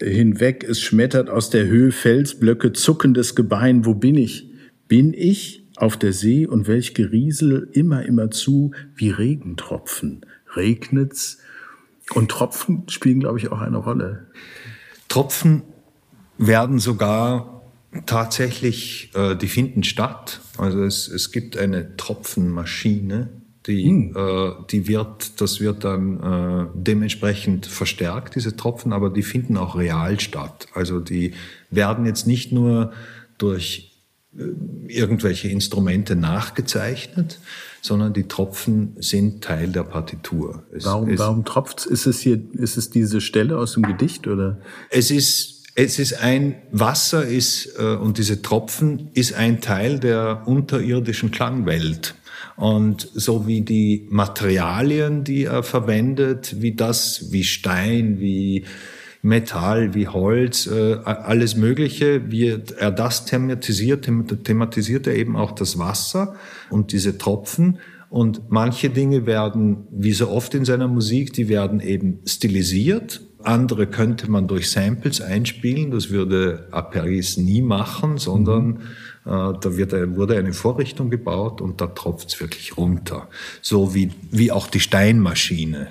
hinweg, 0.00 0.64
es 0.68 0.80
schmettert 0.80 1.28
aus 1.28 1.50
der 1.50 1.66
Höhe 1.66 1.90
Felsblöcke, 1.90 2.72
zuckendes 2.72 3.34
Gebein. 3.34 3.84
Wo 3.84 3.94
bin 3.94 4.14
ich? 4.14 4.48
Bin 4.86 5.12
ich 5.12 5.66
auf 5.76 5.96
der 5.96 6.12
See 6.12 6.46
und 6.46 6.68
welch 6.68 6.94
Geriesel 6.94 7.68
immer, 7.72 8.04
immer 8.04 8.30
zu 8.30 8.70
wie 8.94 9.10
Regentropfen? 9.10 10.20
Regnet's? 10.56 11.38
Und 12.14 12.30
Tropfen 12.30 12.88
spielen, 12.88 13.20
glaube 13.20 13.38
ich, 13.38 13.52
auch 13.52 13.60
eine 13.60 13.76
Rolle. 13.76 14.28
Tropfen 15.08 15.62
werden 16.38 16.78
sogar 16.78 17.62
tatsächlich, 18.06 19.10
äh, 19.14 19.34
die 19.34 19.48
finden 19.48 19.82
statt. 19.82 20.40
Also 20.56 20.82
es, 20.84 21.08
es 21.08 21.32
gibt 21.32 21.56
eine 21.56 21.96
Tropfenmaschine, 21.96 23.28
die, 23.66 23.84
hm. 23.84 24.16
äh, 24.16 24.50
die 24.70 24.88
wird, 24.88 25.40
das 25.40 25.60
wird 25.60 25.84
dann 25.84 26.20
äh, 26.20 26.66
dementsprechend 26.74 27.66
verstärkt, 27.66 28.34
diese 28.34 28.56
Tropfen, 28.56 28.92
aber 28.92 29.10
die 29.10 29.22
finden 29.22 29.56
auch 29.56 29.76
real 29.76 30.18
statt. 30.20 30.68
Also 30.74 31.00
die 31.00 31.34
werden 31.70 32.06
jetzt 32.06 32.26
nicht 32.26 32.52
nur 32.52 32.92
durch 33.36 34.02
äh, 34.36 34.42
irgendwelche 34.88 35.48
Instrumente 35.48 36.16
nachgezeichnet, 36.16 37.40
sondern 37.80 38.12
die 38.12 38.24
Tropfen 38.24 38.96
sind 38.98 39.42
Teil 39.42 39.68
der 39.68 39.84
Partitur. 39.84 40.64
Es 40.72 40.84
warum, 40.84 41.18
warum 41.18 41.44
tropft's? 41.44 41.86
Ist 41.86 42.06
es 42.06 42.20
hier, 42.20 42.40
ist 42.52 42.76
es 42.76 42.90
diese 42.90 43.20
Stelle 43.20 43.58
aus 43.58 43.74
dem 43.74 43.82
Gedicht 43.84 44.26
oder? 44.26 44.58
Es 44.90 45.10
ist, 45.10 45.58
Es 45.74 46.00
ist 46.00 46.14
ein 46.20 46.56
Wasser 46.72 47.24
ist 47.24 47.78
äh, 47.78 47.94
und 47.94 48.18
diese 48.18 48.42
Tropfen 48.42 49.10
ist 49.14 49.34
ein 49.34 49.60
Teil 49.60 50.00
der 50.00 50.42
unterirdischen 50.46 51.30
Klangwelt. 51.30 52.16
Und 52.56 53.08
so 53.14 53.46
wie 53.46 53.60
die 53.60 54.08
Materialien, 54.10 55.22
die 55.22 55.44
er 55.44 55.62
verwendet, 55.62 56.56
wie 56.60 56.74
das, 56.74 57.30
wie 57.30 57.44
Stein, 57.44 58.18
wie 58.18 58.64
Metall, 59.22 59.94
wie 59.94 60.08
Holz, 60.08 60.66
äh, 60.66 60.94
alles 61.04 61.56
Mögliche, 61.56 62.30
wie 62.30 62.60
er 62.78 62.90
das 62.90 63.24
thematisiert, 63.24 64.08
thematisiert 64.44 65.06
er 65.06 65.16
eben 65.16 65.36
auch 65.36 65.52
das 65.52 65.78
Wasser 65.78 66.34
und 66.70 66.92
diese 66.92 67.18
Tropfen. 67.18 67.78
Und 68.10 68.50
manche 68.50 68.88
Dinge 68.88 69.26
werden, 69.26 69.86
wie 69.90 70.12
so 70.12 70.30
oft 70.30 70.54
in 70.54 70.64
seiner 70.64 70.88
Musik, 70.88 71.32
die 71.34 71.48
werden 71.48 71.80
eben 71.80 72.20
stilisiert. 72.24 73.20
Andere 73.42 73.86
könnte 73.86 74.30
man 74.30 74.48
durch 74.48 74.70
Samples 74.70 75.20
einspielen. 75.20 75.90
Das 75.90 76.10
würde 76.10 76.68
Aperis 76.70 77.36
nie 77.36 77.60
machen, 77.60 78.16
sondern 78.16 78.66
mhm 78.66 78.78
äh, 79.28 79.52
da 79.60 79.76
wird, 79.76 79.92
wurde 80.16 80.38
eine 80.38 80.54
Vorrichtung 80.54 81.10
gebaut 81.10 81.60
und 81.60 81.80
da 81.82 81.88
tropft 81.88 82.28
es 82.28 82.40
wirklich 82.40 82.78
runter. 82.78 83.28
So 83.60 83.94
wie, 83.94 84.10
wie 84.30 84.50
auch 84.50 84.68
die 84.68 84.80
Steinmaschine. 84.80 85.88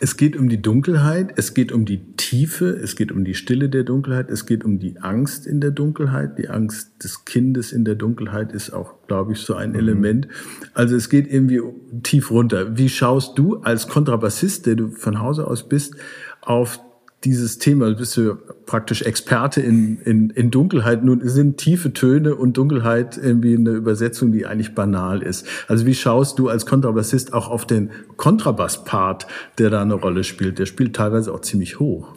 Es 0.00 0.16
geht 0.16 0.36
um 0.36 0.48
die 0.48 0.60
Dunkelheit, 0.60 1.34
es 1.36 1.54
geht 1.54 1.70
um 1.70 1.84
die 1.84 2.16
Tiefe, 2.16 2.68
es 2.68 2.96
geht 2.96 3.12
um 3.12 3.24
die 3.24 3.34
Stille 3.34 3.68
der 3.68 3.84
Dunkelheit, 3.84 4.28
es 4.28 4.44
geht 4.44 4.64
um 4.64 4.78
die 4.78 5.00
Angst 5.00 5.46
in 5.46 5.60
der 5.60 5.70
Dunkelheit. 5.70 6.38
Die 6.38 6.48
Angst 6.48 7.04
des 7.04 7.24
Kindes 7.24 7.72
in 7.72 7.84
der 7.84 7.94
Dunkelheit 7.94 8.52
ist 8.52 8.72
auch, 8.72 9.06
glaube 9.06 9.32
ich, 9.32 9.38
so 9.38 9.54
ein 9.54 9.70
mhm. 9.70 9.78
Element. 9.78 10.28
Also 10.74 10.96
es 10.96 11.08
geht 11.08 11.32
irgendwie 11.32 11.60
tief 12.02 12.30
runter. 12.30 12.76
Wie 12.76 12.88
schaust 12.88 13.38
du 13.38 13.58
als 13.58 13.88
Kontrabassist, 13.88 14.66
der 14.66 14.74
du 14.74 14.90
von 14.90 15.20
Hause 15.20 15.46
aus 15.46 15.68
bist, 15.68 15.94
auf 16.40 16.80
dieses 17.24 17.58
Thema, 17.58 17.88
du 17.90 17.96
bist 17.96 18.16
du 18.16 18.36
praktisch 18.66 19.02
Experte 19.02 19.60
in, 19.60 19.98
in, 20.00 20.30
in 20.30 20.50
Dunkelheit. 20.50 21.04
Nun 21.04 21.26
sind 21.28 21.58
tiefe 21.58 21.92
Töne 21.92 22.34
und 22.34 22.56
Dunkelheit 22.56 23.16
irgendwie 23.16 23.56
eine 23.56 23.70
Übersetzung, 23.70 24.32
die 24.32 24.46
eigentlich 24.46 24.74
banal 24.74 25.22
ist. 25.22 25.46
Also 25.68 25.86
wie 25.86 25.94
schaust 25.94 26.38
du 26.38 26.48
als 26.48 26.66
Kontrabassist 26.66 27.32
auch 27.32 27.48
auf 27.48 27.66
den 27.66 27.90
Kontrabass-Part, 28.16 29.26
der 29.58 29.70
da 29.70 29.82
eine 29.82 29.94
Rolle 29.94 30.24
spielt? 30.24 30.58
Der 30.58 30.66
spielt 30.66 30.96
teilweise 30.96 31.32
auch 31.32 31.40
ziemlich 31.40 31.78
hoch. 31.80 32.14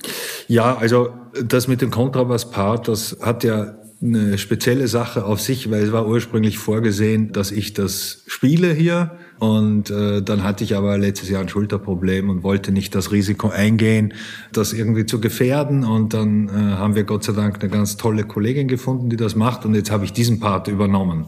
Ja, 0.48 0.78
also 0.78 1.10
das 1.44 1.68
mit 1.68 1.82
dem 1.82 1.92
Kontrabass-Part, 1.92 2.88
das 2.88 3.18
hat 3.22 3.44
ja 3.44 3.76
eine 4.02 4.38
spezielle 4.38 4.88
Sache 4.88 5.26
auf 5.26 5.42
sich, 5.42 5.72
weil 5.72 5.84
es 5.84 5.92
war 5.92 6.08
ursprünglich 6.08 6.58
vorgesehen, 6.58 7.32
dass 7.32 7.52
ich 7.52 7.74
das 7.74 8.24
spiele 8.28 8.72
hier. 8.74 9.18
Und 9.40 9.90
äh, 9.92 10.22
dann 10.22 10.44
hatte 10.44 10.64
ich 10.64 10.76
aber 10.76 10.98
letztes 10.98 11.30
Jahr 11.30 11.42
ein 11.42 11.50
Schulterproblem 11.50 12.30
und 12.30 12.44
wollte 12.44 12.72
nicht 12.72 12.96
das 12.96 13.12
Risiko 13.12 13.50
eingehen, 13.50 14.14
das 14.52 14.74
irgendwie 14.74 15.06
zu 15.06 15.22
gefährden. 15.22 15.84
Und 15.84 16.14
dann 16.14 16.50
äh, 16.50 16.52
haben 16.52 16.96
wir 16.96 17.04
Gott 17.04 17.24
sei 17.24 17.34
Dank 17.34 17.62
eine 17.62 17.70
ganz 17.70 17.98
tolle 17.98 18.24
Kollegin 18.24 18.68
gefunden, 18.68 19.10
die 19.10 19.18
das 19.18 19.36
macht. 19.36 19.66
Und 19.66 19.76
jetzt 19.76 19.92
habe 19.92 20.06
ich 20.06 20.14
diesen 20.14 20.40
Part 20.40 20.68
übernommen. 20.68 21.28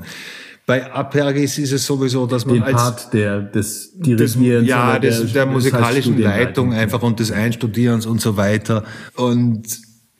Bei 0.65 0.91
Apergis 0.91 1.57
ist 1.57 1.71
es 1.71 1.85
sowieso, 1.85 2.27
dass 2.27 2.45
man 2.45 2.55
Den 2.55 2.63
als 2.63 2.75
Part 2.75 3.13
der 3.13 3.41
des 3.41 3.91
Dirigierens, 3.95 4.61
des, 4.61 4.69
ja, 4.69 4.99
des, 4.99 5.17
der, 5.17 5.45
der 5.45 5.45
musikalischen 5.47 6.19
Leitung 6.19 6.73
einfach 6.73 7.01
und 7.01 7.19
des 7.19 7.31
Einstudierens 7.31 8.05
und 8.05 8.21
so 8.21 8.37
weiter. 8.37 8.83
Und 9.15 9.67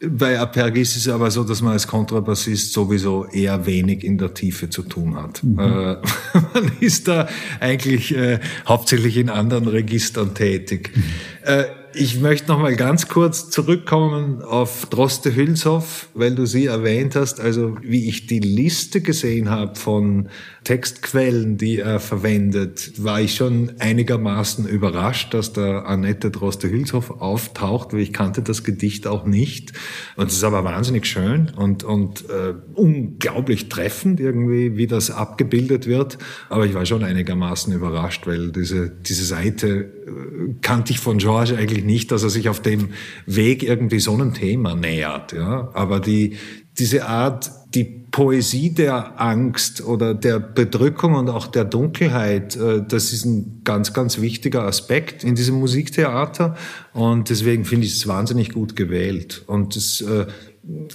bei 0.02 0.40
Apergis 0.40 0.96
ist 0.96 1.08
es 1.08 1.14
aber 1.14 1.30
so, 1.30 1.44
dass 1.44 1.62
man 1.62 1.74
als 1.74 1.88
Kontrabassist 1.88 2.72
sowieso 2.72 3.26
eher 3.26 3.66
wenig 3.66 4.04
in 4.04 4.18
der 4.18 4.34
Tiefe 4.34 4.70
zu 4.70 4.84
tun 4.84 5.16
hat. 5.16 5.44
Mhm. 5.44 5.60
Äh, 5.60 5.64
man 6.54 6.72
ist 6.80 7.08
da 7.08 7.28
eigentlich 7.60 8.16
äh, 8.16 8.40
hauptsächlich 8.68 9.18
in 9.18 9.30
anderen 9.30 9.68
Registern 9.68 10.34
tätig. 10.34 10.92
Mhm. 10.96 11.04
Äh, 11.44 11.66
ich 11.94 12.20
möchte 12.20 12.50
noch 12.50 12.60
mal 12.60 12.76
ganz 12.76 13.08
kurz 13.08 13.50
zurückkommen 13.50 14.42
auf 14.42 14.86
Droste 14.88 15.36
Hülshoff, 15.36 16.10
weil 16.14 16.36
du 16.36 16.46
sie 16.46 16.68
erwähnt 16.68 17.16
hast. 17.16 17.40
Also 17.40 17.78
wie 17.82 18.08
ich 18.08 18.28
die 18.28 18.40
Liste 18.40 19.02
gesehen 19.02 19.50
habe 19.50 19.76
von 19.76 20.30
Textquellen, 20.64 21.58
die 21.58 21.80
er 21.80 22.00
verwendet, 22.00 23.04
war 23.04 23.22
ich 23.22 23.36
schon 23.36 23.72
einigermaßen 23.80 24.68
überrascht, 24.68 25.34
dass 25.34 25.54
da 25.54 25.80
Annette 25.80 26.32
Droste 26.32 26.70
Hülshoff 26.70 27.22
auftaucht, 27.22 27.94
weil 27.94 28.02
ich 28.02 28.14
kannte 28.14 28.42
das 28.42 28.64
Gedicht 28.64 29.08
auch 29.08 29.26
nicht. 29.26 29.74
Und 30.16 30.28
es 30.28 30.34
ist 30.34 30.44
aber 30.44 30.64
wahnsinnig 30.64 31.06
schön 31.06 31.50
und, 31.56 31.84
und 31.84 32.30
äh, 32.30 32.54
unglaublich 32.76 33.70
treffend 33.70 34.20
irgendwie, 34.20 34.78
wie 34.78 34.88
das 34.88 35.12
abgebildet 35.12 35.88
wird. 35.88 36.18
Aber 36.50 36.66
ich 36.66 36.74
war 36.74 36.86
schon 36.86 37.04
einigermaßen 37.04 37.74
überrascht, 37.74 38.28
weil 38.28 38.52
diese, 38.52 38.90
diese 38.90 39.26
Seite 39.26 39.68
äh, 39.70 40.54
kannte 40.62 40.92
ich 40.92 41.00
von 41.00 41.18
George 41.18 41.58
eigentlich 41.58 41.79
nicht, 41.86 42.12
dass 42.12 42.24
er 42.24 42.30
sich 42.30 42.50
auf 42.50 42.62
dem 42.62 42.90
Weg 43.26 43.64
irgendwie 43.64 44.00
so 44.00 44.14
einem 44.14 44.34
Thema 44.34 44.76
nähert. 44.76 45.34
Ja? 45.34 45.70
Aber 45.74 46.00
die, 46.00 46.38
diese 46.78 47.08
Art, 47.08 47.52
die 47.74 47.84
Poesie 47.84 48.74
der 48.74 49.22
Angst 49.22 49.86
oder 49.86 50.14
der 50.16 50.40
Bedrückung 50.40 51.14
und 51.14 51.30
auch 51.30 51.48
der 51.48 51.66
Dunkelheit, 51.66 52.56
äh, 52.56 52.82
das 52.88 53.14
ist 53.14 53.26
ein 53.26 53.62
ganz, 53.64 53.94
ganz 53.94 54.20
wichtiger 54.20 54.64
Aspekt 54.64 55.24
in 55.24 55.36
diesem 55.36 55.60
Musiktheater. 55.60 56.56
Und 56.94 57.30
deswegen 57.30 57.66
finde 57.66 57.86
ich 57.86 57.94
es 57.94 58.08
wahnsinnig 58.08 58.52
gut 58.52 58.76
gewählt. 58.76 59.44
Und 59.46 59.76
es 59.76 60.02
äh, 60.02 60.26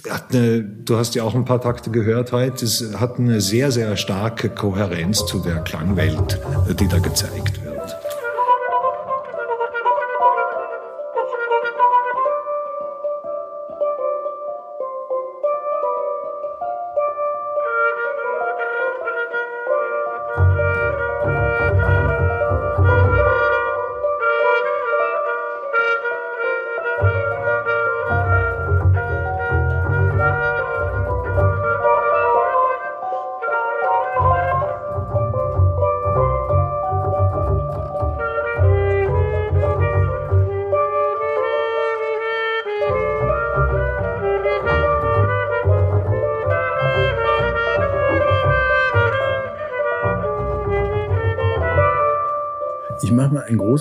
hat 0.09 0.33
eine, 0.33 0.63
du 0.63 0.97
hast 0.97 1.15
ja 1.15 1.23
auch 1.23 1.35
ein 1.35 1.45
paar 1.45 1.61
Takte 1.61 1.91
gehört 1.91 2.31
heute, 2.31 2.65
es 2.65 2.95
hat 2.97 3.19
eine 3.19 3.41
sehr, 3.41 3.71
sehr 3.71 3.95
starke 3.97 4.49
Kohärenz 4.49 5.25
zu 5.25 5.39
der 5.39 5.57
Klangwelt, 5.63 6.39
äh, 6.69 6.75
die 6.75 6.87
da 6.87 6.99
gezeigt 6.99 7.63
wird. 7.63 7.74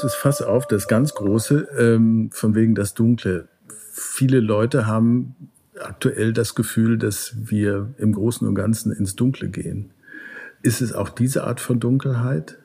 Großes 0.04 0.14
Fass 0.14 0.42
auf, 0.42 0.66
das 0.66 0.86
ganz 0.86 1.14
große, 1.14 1.68
ähm, 1.78 2.30
von 2.32 2.54
wegen 2.54 2.74
das 2.74 2.92
Dunkle. 2.94 3.48
Viele 3.92 4.40
Leute 4.40 4.86
haben 4.86 5.34
aktuell 5.80 6.32
das 6.32 6.54
Gefühl, 6.54 6.98
dass 6.98 7.34
wir 7.36 7.94
im 7.96 8.12
Großen 8.12 8.46
und 8.46 8.54
Ganzen 8.54 8.92
ins 8.92 9.16
Dunkle 9.16 9.48
gehen. 9.48 9.92
Ist 10.62 10.82
es 10.82 10.92
auch 10.92 11.08
diese 11.08 11.44
Art 11.44 11.60
von 11.60 11.80
Dunkelheit? 11.80 12.58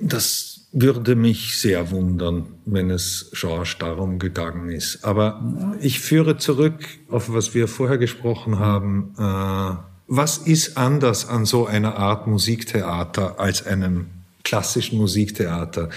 Das 0.00 0.68
würde 0.72 1.14
mich 1.14 1.60
sehr 1.60 1.90
wundern, 1.90 2.46
wenn 2.64 2.90
es 2.90 3.30
George 3.34 3.76
darum 3.78 4.18
gegangen 4.18 4.70
ist. 4.70 5.04
Aber 5.04 5.76
ich 5.80 6.00
führe 6.00 6.38
zurück 6.38 6.86
auf 7.08 7.32
was 7.32 7.54
wir 7.54 7.68
vorher 7.68 7.98
gesprochen 7.98 8.58
haben. 8.58 9.14
Äh, 9.18 9.76
was 10.06 10.38
ist 10.38 10.78
anders 10.78 11.28
an 11.28 11.44
so 11.44 11.66
einer 11.66 11.96
Art 11.96 12.26
Musiktheater 12.26 13.38
als 13.38 13.66
einem 13.66 14.06
klassischen 14.50 14.98
Musiktheater. 14.98 15.90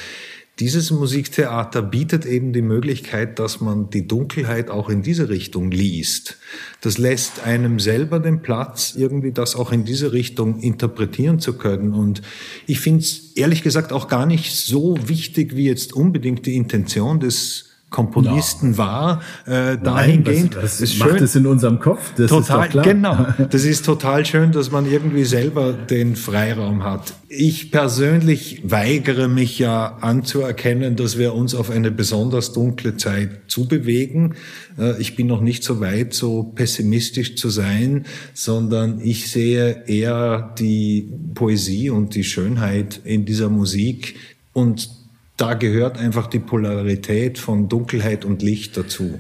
Dieses 0.60 0.92
Musiktheater 0.92 1.82
bietet 1.82 2.28
eben 2.28 2.54
die 2.54 2.62
Möglichkeit, 2.62 3.40
dass 3.40 3.60
man 3.62 3.90
die 3.90 4.08
Dunkelheit 4.08 4.70
auch 4.70 4.90
in 4.90 5.02
diese 5.02 5.30
Richtung 5.30 5.72
liest. 5.72 6.38
Das 6.82 7.00
lässt 7.00 7.44
einem 7.44 7.80
selber 7.80 8.20
den 8.20 8.44
Platz, 8.44 8.94
irgendwie 8.96 9.32
das 9.32 9.56
auch 9.56 9.72
in 9.72 9.86
diese 9.86 10.14
Richtung 10.14 10.60
interpretieren 10.60 11.40
zu 11.40 11.54
können. 11.54 11.96
Und 11.96 12.22
ich 12.68 12.80
finde 12.80 13.00
es 13.00 13.32
ehrlich 13.36 13.64
gesagt 13.64 13.92
auch 13.92 14.08
gar 14.08 14.28
nicht 14.28 14.56
so 14.56 14.96
wichtig, 15.08 15.56
wie 15.56 15.66
jetzt 15.66 15.92
unbedingt 15.92 16.46
die 16.46 16.56
Intention 16.56 17.20
des 17.20 17.73
Komponisten 17.94 18.72
ja. 18.72 18.78
war, 18.78 19.22
äh, 19.46 19.78
dahingehend. 19.78 20.56
Nein, 20.56 20.64
was, 20.64 20.82
was 20.82 20.98
macht 20.98 21.10
schön. 21.12 21.24
es 21.24 21.36
in 21.36 21.46
unserem 21.46 21.80
Kopf? 21.80 22.12
Das 22.18 22.30
total, 22.30 22.66
ist 22.66 22.72
klar. 22.72 22.84
Genau. 22.84 23.28
Das 23.54 23.66
ist 23.66 23.86
total 23.86 24.26
schön, 24.26 24.52
dass 24.52 24.72
man 24.72 24.90
irgendwie 24.90 25.26
selber 25.26 25.74
den 25.74 26.16
Freiraum 26.16 26.84
hat. 26.84 27.14
Ich 27.30 27.72
persönlich 27.72 28.62
weigere 28.64 29.28
mich 29.28 29.60
ja 29.60 29.98
anzuerkennen, 30.02 30.96
dass 30.96 31.18
wir 31.20 31.36
uns 31.36 31.54
auf 31.54 31.70
eine 31.70 31.92
besonders 31.92 32.52
dunkle 32.52 32.98
Zeit 32.98 33.42
zubewegen. 33.48 34.34
Äh, 34.80 35.00
ich 35.00 35.16
bin 35.16 35.28
noch 35.28 35.42
nicht 35.42 35.64
so 35.64 35.80
weit, 35.80 36.14
so 36.14 36.44
pessimistisch 36.44 37.36
zu 37.36 37.50
sein, 37.50 38.06
sondern 38.34 39.00
ich 39.02 39.30
sehe 39.30 39.84
eher 39.86 40.56
die 40.58 41.12
Poesie 41.36 41.92
und 41.92 42.16
die 42.16 42.24
Schönheit 42.24 43.02
in 43.04 43.26
dieser 43.26 43.50
Musik 43.50 44.16
und 44.52 45.03
da 45.38 45.54
gehört 45.54 45.98
einfach 45.98 46.28
die 46.28 46.40
Polarität 46.40 47.40
von 47.40 47.70
Dunkelheit 47.70 48.26
und 48.26 48.42
Licht 48.42 48.78
dazu. 48.78 49.20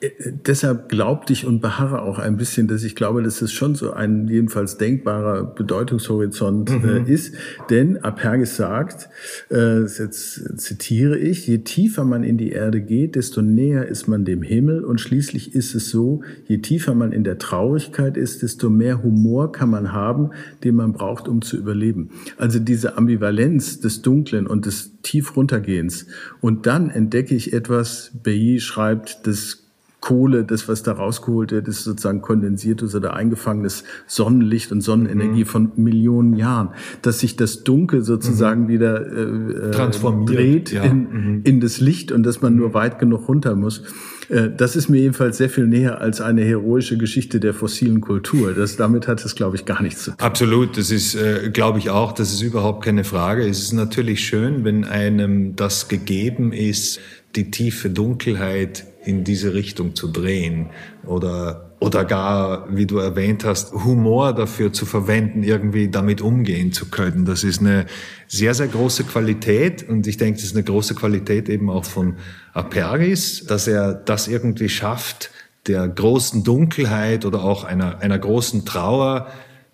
Äh, 0.00 0.10
deshalb 0.46 0.88
glaubte 0.88 1.32
ich 1.32 1.46
und 1.46 1.60
beharre 1.60 2.02
auch 2.02 2.18
ein 2.18 2.36
bisschen, 2.36 2.68
dass 2.68 2.82
ich 2.82 2.94
glaube, 2.94 3.22
dass 3.22 3.40
es 3.40 3.52
schon 3.52 3.74
so 3.74 3.92
ein 3.92 4.28
jedenfalls 4.28 4.76
denkbarer 4.76 5.44
Bedeutungshorizont 5.44 6.70
äh, 6.70 6.74
mhm. 6.74 7.06
äh, 7.06 7.12
ist. 7.12 7.34
Denn 7.70 7.98
Apergis 7.98 8.56
sagt, 8.56 9.08
äh, 9.50 9.82
jetzt 9.82 10.60
zitiere 10.60 11.18
ich, 11.18 11.46
je 11.46 11.58
tiefer 11.58 12.04
man 12.04 12.24
in 12.24 12.36
die 12.36 12.50
Erde 12.50 12.80
geht, 12.80 13.14
desto 13.14 13.40
näher 13.40 13.86
ist 13.86 14.06
man 14.06 14.24
dem 14.24 14.42
Himmel 14.42 14.84
und 14.84 15.00
schließlich 15.00 15.54
ist 15.54 15.74
es 15.74 15.90
so, 15.90 16.22
je 16.46 16.58
tiefer 16.58 16.94
man 16.94 17.12
in 17.12 17.24
der 17.24 17.38
Traurigkeit 17.38 18.16
ist, 18.16 18.42
desto 18.42 18.68
mehr 18.68 19.02
Humor 19.02 19.52
kann 19.52 19.70
man 19.70 19.92
haben, 19.92 20.30
den 20.62 20.76
man 20.76 20.92
braucht, 20.92 21.26
um 21.26 21.40
zu 21.40 21.56
überleben. 21.56 22.10
Also 22.36 22.58
diese 22.58 22.98
Ambivalenz 22.98 23.80
des 23.80 24.02
Dunklen 24.02 24.46
und 24.46 24.66
des 24.66 24.92
tief 25.02 25.36
runtergehens. 25.36 26.06
Und 26.40 26.66
dann 26.66 26.90
entdecke 26.90 27.34
ich 27.34 27.52
etwas, 27.52 28.12
Bailly 28.22 28.60
schreibt, 28.60 29.26
das 29.26 29.65
Kohle, 30.00 30.44
das, 30.44 30.68
was 30.68 30.82
da 30.82 30.92
rausgeholt 30.92 31.50
wird, 31.52 31.68
ist 31.68 31.82
sozusagen 31.82 32.20
kondensiertes 32.20 32.94
oder 32.94 33.14
eingefangenes 33.14 33.82
Sonnenlicht 34.06 34.70
und 34.70 34.80
Sonnenenergie 34.82 35.40
mhm. 35.40 35.46
von 35.46 35.72
Millionen 35.76 36.34
Jahren, 36.34 36.70
dass 37.02 37.20
sich 37.20 37.36
das 37.36 37.64
Dunkel 37.64 38.02
sozusagen 38.02 38.64
mhm. 38.64 38.68
wieder 38.68 39.06
äh, 39.06 39.68
äh 39.68 39.70
Transformiert, 39.72 40.30
dreht 40.30 40.72
ja. 40.72 40.84
in, 40.84 40.98
mhm. 40.98 41.40
in 41.44 41.60
das 41.60 41.80
Licht 41.80 42.12
und 42.12 42.24
dass 42.24 42.42
man 42.42 42.54
nur 42.54 42.74
weit 42.74 42.98
genug 42.98 43.26
runter 43.28 43.56
muss. 43.56 43.82
Äh, 44.28 44.50
das 44.56 44.76
ist 44.76 44.88
mir 44.88 45.00
jedenfalls 45.00 45.38
sehr 45.38 45.50
viel 45.50 45.66
näher 45.66 46.00
als 46.00 46.20
eine 46.20 46.42
heroische 46.42 46.98
Geschichte 46.98 47.40
der 47.40 47.54
fossilen 47.54 48.00
Kultur. 48.00 48.52
Das, 48.52 48.76
damit 48.76 49.08
hat 49.08 49.24
es, 49.24 49.34
glaube 49.34 49.56
ich, 49.56 49.64
gar 49.64 49.82
nichts 49.82 50.04
zu 50.04 50.10
tun. 50.12 50.20
Absolut, 50.20 50.76
das 50.76 50.90
ist, 50.90 51.14
äh, 51.14 51.50
glaube 51.52 51.78
ich 51.78 51.90
auch, 51.90 52.12
das 52.12 52.32
ist 52.32 52.42
überhaupt 52.42 52.84
keine 52.84 53.04
Frage. 53.04 53.46
Es 53.46 53.60
ist 53.60 53.72
natürlich 53.72 54.24
schön, 54.24 54.64
wenn 54.64 54.84
einem 54.84 55.56
das 55.56 55.88
gegeben 55.88 56.52
ist, 56.52 57.00
die 57.34 57.50
tiefe 57.50 57.90
Dunkelheit 57.90 58.86
in 59.06 59.24
diese 59.24 59.54
Richtung 59.54 59.94
zu 59.94 60.08
drehen 60.08 60.70
oder 61.04 61.66
oder 61.78 62.06
gar, 62.06 62.74
wie 62.74 62.86
du 62.86 62.96
erwähnt 62.96 63.44
hast, 63.44 63.72
Humor 63.72 64.32
dafür 64.32 64.72
zu 64.72 64.86
verwenden, 64.86 65.42
irgendwie 65.42 65.90
damit 65.90 66.22
umgehen 66.22 66.72
zu 66.72 66.86
können. 66.86 67.26
Das 67.26 67.44
ist 67.44 67.60
eine 67.60 67.84
sehr, 68.26 68.54
sehr 68.54 68.68
große 68.68 69.04
Qualität 69.04 69.86
und 69.86 70.06
ich 70.06 70.16
denke, 70.16 70.36
das 70.38 70.46
ist 70.46 70.56
eine 70.56 70.64
große 70.64 70.94
Qualität 70.94 71.50
eben 71.50 71.68
auch 71.68 71.84
von 71.84 72.16
Apergis, 72.54 73.44
dass 73.44 73.68
er 73.68 73.92
das 73.92 74.26
irgendwie 74.26 74.70
schafft, 74.70 75.30
der 75.66 75.86
großen 75.86 76.44
Dunkelheit 76.44 77.26
oder 77.26 77.44
auch 77.44 77.64
einer, 77.64 78.00
einer 78.00 78.18
großen 78.18 78.64
Trauer 78.64 79.26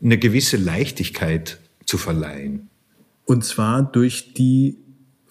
eine 0.03 0.19
gewisse 0.19 0.57
Leichtigkeit 0.57 1.59
zu 1.87 1.99
verleihen. 1.99 2.69
Und 3.25 3.45
zwar 3.45 3.83
durch 3.83 4.35
die 4.35 4.79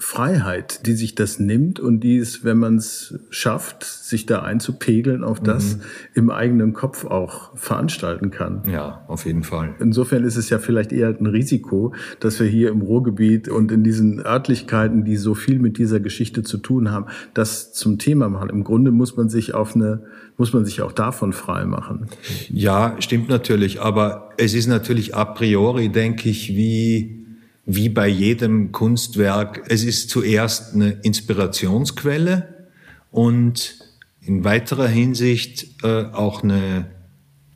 Freiheit, 0.01 0.87
die 0.87 0.93
sich 0.93 1.13
das 1.13 1.39
nimmt 1.39 1.79
und 1.79 1.99
die 1.99 2.17
es, 2.17 2.43
wenn 2.43 2.57
man 2.57 2.77
es 2.77 3.19
schafft, 3.29 3.83
sich 3.83 4.25
da 4.25 4.41
einzupegeln, 4.41 5.23
auf 5.23 5.39
das 5.39 5.77
mhm. 5.77 5.81
im 6.15 6.29
eigenen 6.31 6.73
Kopf 6.73 7.05
auch 7.05 7.55
veranstalten 7.55 8.31
kann. 8.31 8.63
Ja, 8.67 9.05
auf 9.07 9.27
jeden 9.27 9.43
Fall. 9.43 9.75
Insofern 9.79 10.23
ist 10.23 10.37
es 10.37 10.49
ja 10.49 10.57
vielleicht 10.57 10.91
eher 10.91 11.09
ein 11.09 11.27
Risiko, 11.27 11.93
dass 12.19 12.39
wir 12.39 12.47
hier 12.47 12.71
im 12.71 12.81
Ruhrgebiet 12.81 13.47
und 13.47 13.71
in 13.71 13.83
diesen 13.83 14.19
Örtlichkeiten, 14.19 15.05
die 15.05 15.17
so 15.17 15.35
viel 15.35 15.59
mit 15.59 15.77
dieser 15.77 15.99
Geschichte 15.99 16.41
zu 16.41 16.57
tun 16.57 16.89
haben, 16.89 17.05
das 17.35 17.71
zum 17.71 17.99
Thema 17.99 18.27
machen. 18.27 18.49
Im 18.49 18.63
Grunde 18.63 18.89
muss 18.89 19.15
man 19.15 19.29
sich 19.29 19.53
auf 19.53 19.75
eine, 19.75 20.01
muss 20.35 20.51
man 20.51 20.65
sich 20.65 20.81
auch 20.81 20.93
davon 20.93 21.31
frei 21.31 21.65
machen. 21.65 22.07
Ja, 22.49 22.95
stimmt 22.97 23.29
natürlich. 23.29 23.81
Aber 23.81 24.31
es 24.37 24.55
ist 24.55 24.65
natürlich 24.65 25.15
a 25.15 25.25
priori, 25.25 25.89
denke 25.89 26.27
ich, 26.27 26.49
wie 26.49 27.21
wie 27.65 27.89
bei 27.89 28.07
jedem 28.07 28.71
Kunstwerk, 28.71 29.63
es 29.67 29.83
ist 29.83 30.09
zuerst 30.09 30.73
eine 30.73 30.91
Inspirationsquelle 31.03 32.67
und 33.11 33.77
in 34.21 34.43
weiterer 34.43 34.87
Hinsicht 34.87 35.83
äh, 35.83 36.05
auch 36.05 36.43
eine 36.43 36.91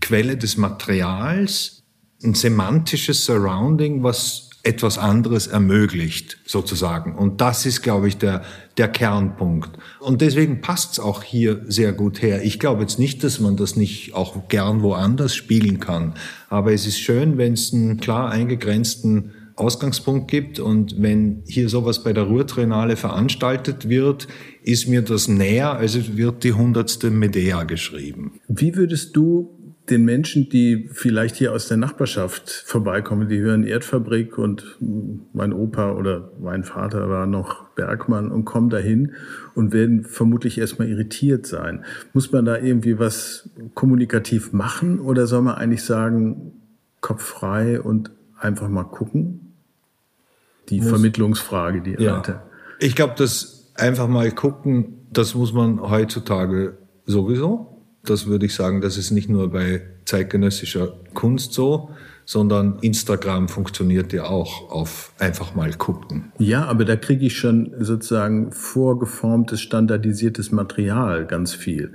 Quelle 0.01 0.37
des 0.37 0.57
Materials, 0.57 1.83
ein 2.23 2.33
semantisches 2.33 3.25
Surrounding, 3.25 4.03
was 4.03 4.49
etwas 4.65 4.97
anderes 4.97 5.45
ermöglicht, 5.45 6.39
sozusagen. 6.45 7.15
Und 7.15 7.39
das 7.39 7.67
ist, 7.67 7.83
glaube 7.83 8.07
ich, 8.07 8.17
der, 8.17 8.43
der 8.77 8.87
Kernpunkt. 8.87 9.77
Und 9.99 10.21
deswegen 10.21 10.61
passt 10.61 10.93
es 10.93 10.99
auch 10.99 11.21
hier 11.21 11.61
sehr 11.67 11.93
gut 11.93 12.23
her. 12.23 12.43
Ich 12.43 12.59
glaube 12.59 12.81
jetzt 12.81 12.97
nicht, 12.97 13.23
dass 13.23 13.39
man 13.39 13.57
das 13.57 13.75
nicht 13.75 14.15
auch 14.15 14.47
gern 14.47 14.81
woanders 14.81 15.35
spielen 15.35 15.79
kann. 15.79 16.15
Aber 16.49 16.73
es 16.73 16.87
ist 16.87 16.99
schön, 16.99 17.37
wenn 17.37 17.53
es 17.53 17.73
einen 17.73 17.97
klar 17.97 18.31
eingegrenzten 18.31 19.34
Ausgangspunkt 19.55 20.29
gibt. 20.29 20.59
Und 20.59 21.01
wenn 21.01 21.43
hier 21.45 21.69
sowas 21.69 22.03
bei 22.03 22.13
der 22.13 22.23
Ruhrtriennale 22.23 22.95
veranstaltet 22.95 23.89
wird, 23.89 24.27
ist 24.63 24.87
mir 24.87 25.01
das 25.01 25.27
näher, 25.27 25.73
als 25.73 26.17
wird 26.17 26.43
die 26.43 26.53
hundertste 26.53 27.09
Medea 27.09 27.63
geschrieben. 27.63 28.39
Wie 28.47 28.75
würdest 28.75 29.15
du 29.15 29.51
den 29.89 30.03
Menschen, 30.03 30.49
die 30.49 30.89
vielleicht 30.91 31.35
hier 31.35 31.53
aus 31.53 31.67
der 31.67 31.77
Nachbarschaft 31.77 32.49
vorbeikommen, 32.49 33.29
die 33.29 33.39
hören 33.39 33.63
Erdfabrik 33.63 34.37
und 34.37 34.77
mein 35.33 35.53
Opa 35.53 35.93
oder 35.93 36.31
mein 36.39 36.63
Vater 36.63 37.09
war 37.09 37.27
noch 37.27 37.69
Bergmann 37.75 38.31
und 38.31 38.45
kommen 38.45 38.69
dahin 38.69 39.13
und 39.53 39.73
werden 39.73 40.03
vermutlich 40.03 40.57
erstmal 40.57 40.89
irritiert 40.89 41.45
sein. 41.45 41.85
Muss 42.13 42.31
man 42.31 42.45
da 42.45 42.57
irgendwie 42.57 42.97
was 42.97 43.49
kommunikativ 43.75 44.53
machen 44.53 44.99
oder 44.99 45.27
soll 45.27 45.43
man 45.43 45.55
eigentlich 45.55 45.83
sagen, 45.83 46.53
Kopf 47.01 47.21
frei 47.21 47.79
und 47.79 48.09
einfach 48.39 48.69
mal 48.69 48.85
gucken? 48.85 49.44
Die 50.69 50.81
muss, 50.81 50.89
Vermittlungsfrage, 50.89 51.81
die 51.81 51.93
er 51.95 52.01
ja. 52.01 52.17
hatte. 52.17 52.41
Ich 52.79 52.95
glaube, 52.95 53.13
das 53.17 53.71
einfach 53.75 54.07
mal 54.07 54.31
gucken, 54.31 55.07
das 55.11 55.35
muss 55.35 55.53
man 55.53 55.81
heutzutage 55.81 56.77
sowieso. 57.05 57.83
Das 58.03 58.27
würde 58.27 58.45
ich 58.45 58.53
sagen, 58.53 58.81
das 58.81 58.97
ist 58.97 59.11
nicht 59.11 59.29
nur 59.29 59.51
bei 59.51 59.81
zeitgenössischer 60.05 60.93
Kunst 61.13 61.53
so, 61.53 61.89
sondern 62.25 62.79
Instagram 62.81 63.47
funktioniert 63.47 64.11
ja 64.13 64.25
auch 64.25 64.69
auf 64.71 65.13
einfach 65.19 65.55
mal 65.55 65.71
gucken. 65.73 66.31
Ja, 66.39 66.65
aber 66.65 66.85
da 66.85 66.95
kriege 66.95 67.25
ich 67.25 67.37
schon 67.37 67.73
sozusagen 67.79 68.51
vorgeformtes, 68.51 69.61
standardisiertes 69.61 70.51
Material 70.51 71.25
ganz 71.25 71.53
viel. 71.53 71.93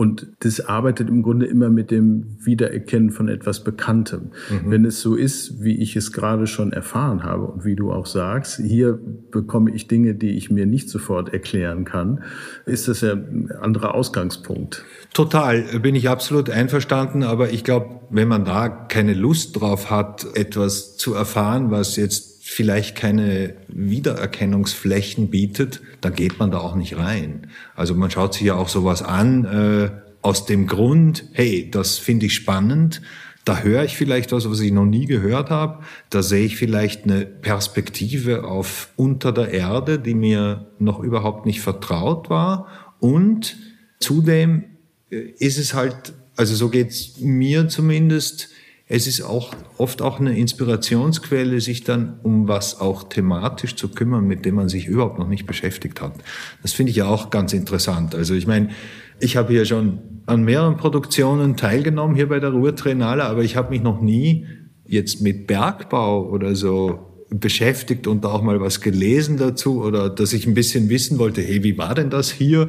Und 0.00 0.28
das 0.38 0.60
arbeitet 0.60 1.10
im 1.10 1.22
Grunde 1.22 1.44
immer 1.44 1.68
mit 1.68 1.90
dem 1.90 2.38
Wiedererkennen 2.42 3.10
von 3.10 3.28
etwas 3.28 3.64
Bekanntem. 3.64 4.30
Mhm. 4.48 4.70
Wenn 4.70 4.84
es 4.86 5.02
so 5.02 5.14
ist, 5.14 5.62
wie 5.62 5.76
ich 5.76 5.94
es 5.94 6.10
gerade 6.10 6.46
schon 6.46 6.72
erfahren 6.72 7.22
habe 7.22 7.44
und 7.44 7.66
wie 7.66 7.76
du 7.76 7.92
auch 7.92 8.06
sagst, 8.06 8.62
hier 8.64 8.98
bekomme 9.30 9.74
ich 9.74 9.88
Dinge, 9.88 10.14
die 10.14 10.30
ich 10.30 10.50
mir 10.50 10.64
nicht 10.64 10.88
sofort 10.88 11.34
erklären 11.34 11.84
kann, 11.84 12.22
ist 12.64 12.88
das 12.88 13.02
ja 13.02 13.12
ein 13.12 13.50
anderer 13.60 13.94
Ausgangspunkt. 13.94 14.86
Total, 15.12 15.60
bin 15.80 15.94
ich 15.94 16.08
absolut 16.08 16.48
einverstanden. 16.48 17.22
Aber 17.22 17.50
ich 17.50 17.62
glaube, 17.62 18.00
wenn 18.08 18.26
man 18.26 18.46
da 18.46 18.70
keine 18.70 19.12
Lust 19.12 19.60
drauf 19.60 19.90
hat, 19.90 20.26
etwas 20.34 20.96
zu 20.96 21.12
erfahren, 21.12 21.70
was 21.70 21.96
jetzt 21.96 22.29
vielleicht 22.52 22.96
keine 22.96 23.54
Wiedererkennungsflächen 23.68 25.30
bietet, 25.30 25.82
dann 26.00 26.14
geht 26.14 26.40
man 26.40 26.50
da 26.50 26.58
auch 26.58 26.74
nicht 26.74 26.96
rein. 26.96 27.46
Also 27.76 27.94
man 27.94 28.10
schaut 28.10 28.34
sich 28.34 28.42
ja 28.42 28.56
auch 28.56 28.68
sowas 28.68 29.02
an 29.02 29.44
äh, 29.44 29.90
aus 30.20 30.46
dem 30.46 30.66
Grund, 30.66 31.26
hey, 31.32 31.70
das 31.70 31.98
finde 31.98 32.26
ich 32.26 32.34
spannend, 32.34 33.02
da 33.44 33.60
höre 33.60 33.84
ich 33.84 33.96
vielleicht 33.96 34.32
was, 34.32 34.50
was 34.50 34.58
ich 34.58 34.72
noch 34.72 34.84
nie 34.84 35.06
gehört 35.06 35.48
habe, 35.48 35.84
da 36.10 36.24
sehe 36.24 36.44
ich 36.44 36.56
vielleicht 36.56 37.04
eine 37.04 37.24
Perspektive 37.24 38.42
auf 38.42 38.88
unter 38.96 39.30
der 39.30 39.52
Erde, 39.52 40.00
die 40.00 40.14
mir 40.14 40.66
noch 40.80 40.98
überhaupt 40.98 41.46
nicht 41.46 41.60
vertraut 41.60 42.30
war 42.30 42.66
und 42.98 43.58
zudem 44.00 44.64
äh, 45.10 45.18
ist 45.38 45.56
es 45.56 45.72
halt, 45.72 46.14
also 46.34 46.56
so 46.56 46.68
geht's 46.68 47.20
mir 47.20 47.68
zumindest, 47.68 48.48
es 48.92 49.06
ist 49.06 49.22
auch 49.22 49.54
oft 49.78 50.02
auch 50.02 50.18
eine 50.18 50.36
Inspirationsquelle, 50.36 51.60
sich 51.60 51.84
dann 51.84 52.18
um 52.24 52.48
was 52.48 52.80
auch 52.80 53.04
thematisch 53.04 53.76
zu 53.76 53.88
kümmern, 53.88 54.26
mit 54.26 54.44
dem 54.44 54.56
man 54.56 54.68
sich 54.68 54.88
überhaupt 54.88 55.16
noch 55.16 55.28
nicht 55.28 55.46
beschäftigt 55.46 56.00
hat. 56.00 56.14
Das 56.62 56.72
finde 56.72 56.90
ich 56.90 56.96
ja 56.96 57.06
auch 57.06 57.30
ganz 57.30 57.52
interessant. 57.52 58.16
Also 58.16 58.34
ich 58.34 58.48
meine, 58.48 58.70
ich 59.20 59.36
habe 59.36 59.52
hier 59.52 59.64
schon 59.64 60.00
an 60.26 60.42
mehreren 60.42 60.76
Produktionen 60.76 61.56
teilgenommen 61.56 62.16
hier 62.16 62.28
bei 62.28 62.40
der 62.40 62.50
Ruhrtriennale, 62.50 63.24
aber 63.24 63.44
ich 63.44 63.54
habe 63.54 63.70
mich 63.70 63.80
noch 63.80 64.00
nie 64.00 64.48
jetzt 64.84 65.22
mit 65.22 65.46
Bergbau 65.46 66.28
oder 66.28 66.56
so 66.56 67.09
beschäftigt 67.30 68.06
und 68.06 68.26
auch 68.26 68.42
mal 68.42 68.60
was 68.60 68.80
gelesen 68.80 69.36
dazu 69.36 69.82
oder 69.82 70.10
dass 70.10 70.32
ich 70.32 70.46
ein 70.46 70.54
bisschen 70.54 70.88
wissen 70.88 71.18
wollte, 71.18 71.40
hey, 71.40 71.62
wie 71.62 71.78
war 71.78 71.94
denn 71.94 72.10
das 72.10 72.30
hier? 72.30 72.68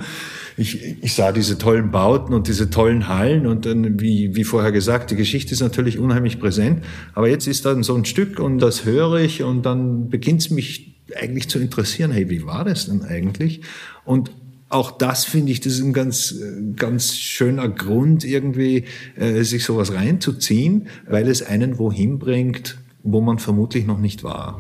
Ich, 0.56 0.98
ich 1.02 1.16
sah 1.16 1.32
diese 1.32 1.58
tollen 1.58 1.90
Bauten 1.92 2.34
und 2.34 2.48
diese 2.48 2.70
tollen 2.70 3.08
Hallen 3.08 3.48
und 3.48 3.66
dann, 3.66 4.00
wie, 4.00 4.36
wie 4.36 4.44
vorher 4.44 4.72
gesagt, 4.72 5.10
die 5.10 5.16
Geschichte 5.16 5.54
ist 5.54 5.62
natürlich 5.62 5.98
unheimlich 5.98 6.40
präsent, 6.40 6.84
aber 7.14 7.28
jetzt 7.28 7.48
ist 7.48 7.66
dann 7.66 7.82
so 7.82 7.96
ein 7.96 8.06
Stück 8.06 8.40
und 8.40 8.60
das 8.60 8.86
höre 8.86 9.16
ich 9.16 9.42
und 9.42 9.66
dann 9.66 10.10
beginnt 10.10 10.42
es 10.42 10.50
mich 10.52 10.96
eigentlich 11.20 11.50
zu 11.50 11.60
interessieren, 11.60 12.12
hey, 12.12 12.30
wie 12.30 12.46
war 12.46 12.64
das 12.64 12.86
denn 12.86 13.02
eigentlich? 13.02 13.62
Und 14.06 14.32
auch 14.70 14.92
das 14.92 15.26
finde 15.26 15.52
ich, 15.52 15.60
das 15.60 15.74
ist 15.74 15.82
ein 15.82 15.92
ganz, 15.92 16.36
ganz 16.76 17.18
schöner 17.18 17.68
Grund, 17.68 18.24
irgendwie 18.24 18.86
äh, 19.18 19.44
sich 19.44 19.66
sowas 19.66 19.92
reinzuziehen, 19.94 20.88
weil 21.10 21.28
es 21.28 21.42
einen 21.42 21.78
wohin 21.78 22.20
bringt, 22.20 22.78
wo 23.04 23.22
man 23.22 23.40
vermutlich 23.40 23.86
noch 23.86 24.00
nicht 24.00 24.24
war. 24.24 24.58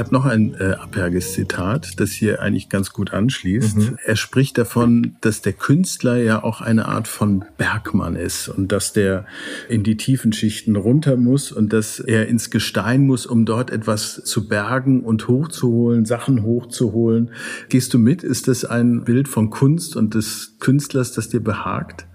Habe 0.00 0.12
noch 0.12 0.24
ein 0.24 0.54
äh, 0.54 0.72
Aperges 0.72 1.34
Zitat, 1.34 2.00
das 2.00 2.10
hier 2.10 2.42
eigentlich 2.42 2.68
ganz 2.68 2.92
gut 2.92 3.12
anschließt. 3.12 3.76
Mhm. 3.76 3.98
Er 4.04 4.16
spricht 4.16 4.58
davon, 4.58 5.16
dass 5.20 5.42
der 5.42 5.52
Künstler 5.52 6.16
ja 6.16 6.42
auch 6.42 6.60
eine 6.60 6.86
Art 6.86 7.06
von 7.06 7.44
Bergmann 7.56 8.16
ist 8.16 8.48
und 8.48 8.72
dass 8.72 8.92
der 8.92 9.26
in 9.68 9.84
die 9.84 9.96
tiefen 9.96 10.32
Schichten 10.32 10.74
runter 10.74 11.16
muss 11.16 11.52
und 11.52 11.72
dass 11.72 12.00
er 12.00 12.26
ins 12.26 12.50
Gestein 12.50 13.06
muss, 13.06 13.26
um 13.26 13.44
dort 13.44 13.70
etwas 13.70 14.22
zu 14.24 14.48
bergen 14.48 15.02
und 15.02 15.28
hochzuholen, 15.28 16.04
Sachen 16.04 16.42
hochzuholen. 16.42 17.30
Gehst 17.68 17.94
du 17.94 17.98
mit? 17.98 18.24
Ist 18.24 18.48
das 18.48 18.64
ein 18.64 19.04
Bild 19.04 19.28
von 19.28 19.50
Kunst 19.50 19.94
und 19.94 20.14
des 20.14 20.56
Künstlers, 20.58 21.12
das 21.12 21.28
dir 21.28 21.40
behagt? 21.40 22.06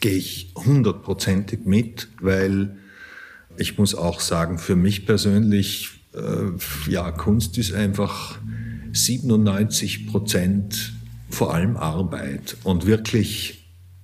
Gehe 0.00 0.16
ich 0.16 0.52
hundertprozentig 0.54 1.60
mit, 1.64 2.08
weil 2.20 2.76
ich 3.56 3.78
muss 3.78 3.94
auch 3.94 4.20
sagen, 4.20 4.58
für 4.58 4.76
mich 4.76 5.06
persönlich 5.06 6.01
äh, 6.14 6.90
ja, 6.90 7.10
Kunst 7.10 7.58
ist 7.58 7.72
einfach 7.72 8.38
97 8.92 10.06
Prozent 10.06 10.92
vor 11.30 11.54
allem 11.54 11.76
Arbeit 11.76 12.56
und 12.64 12.86
wirklich 12.86 13.62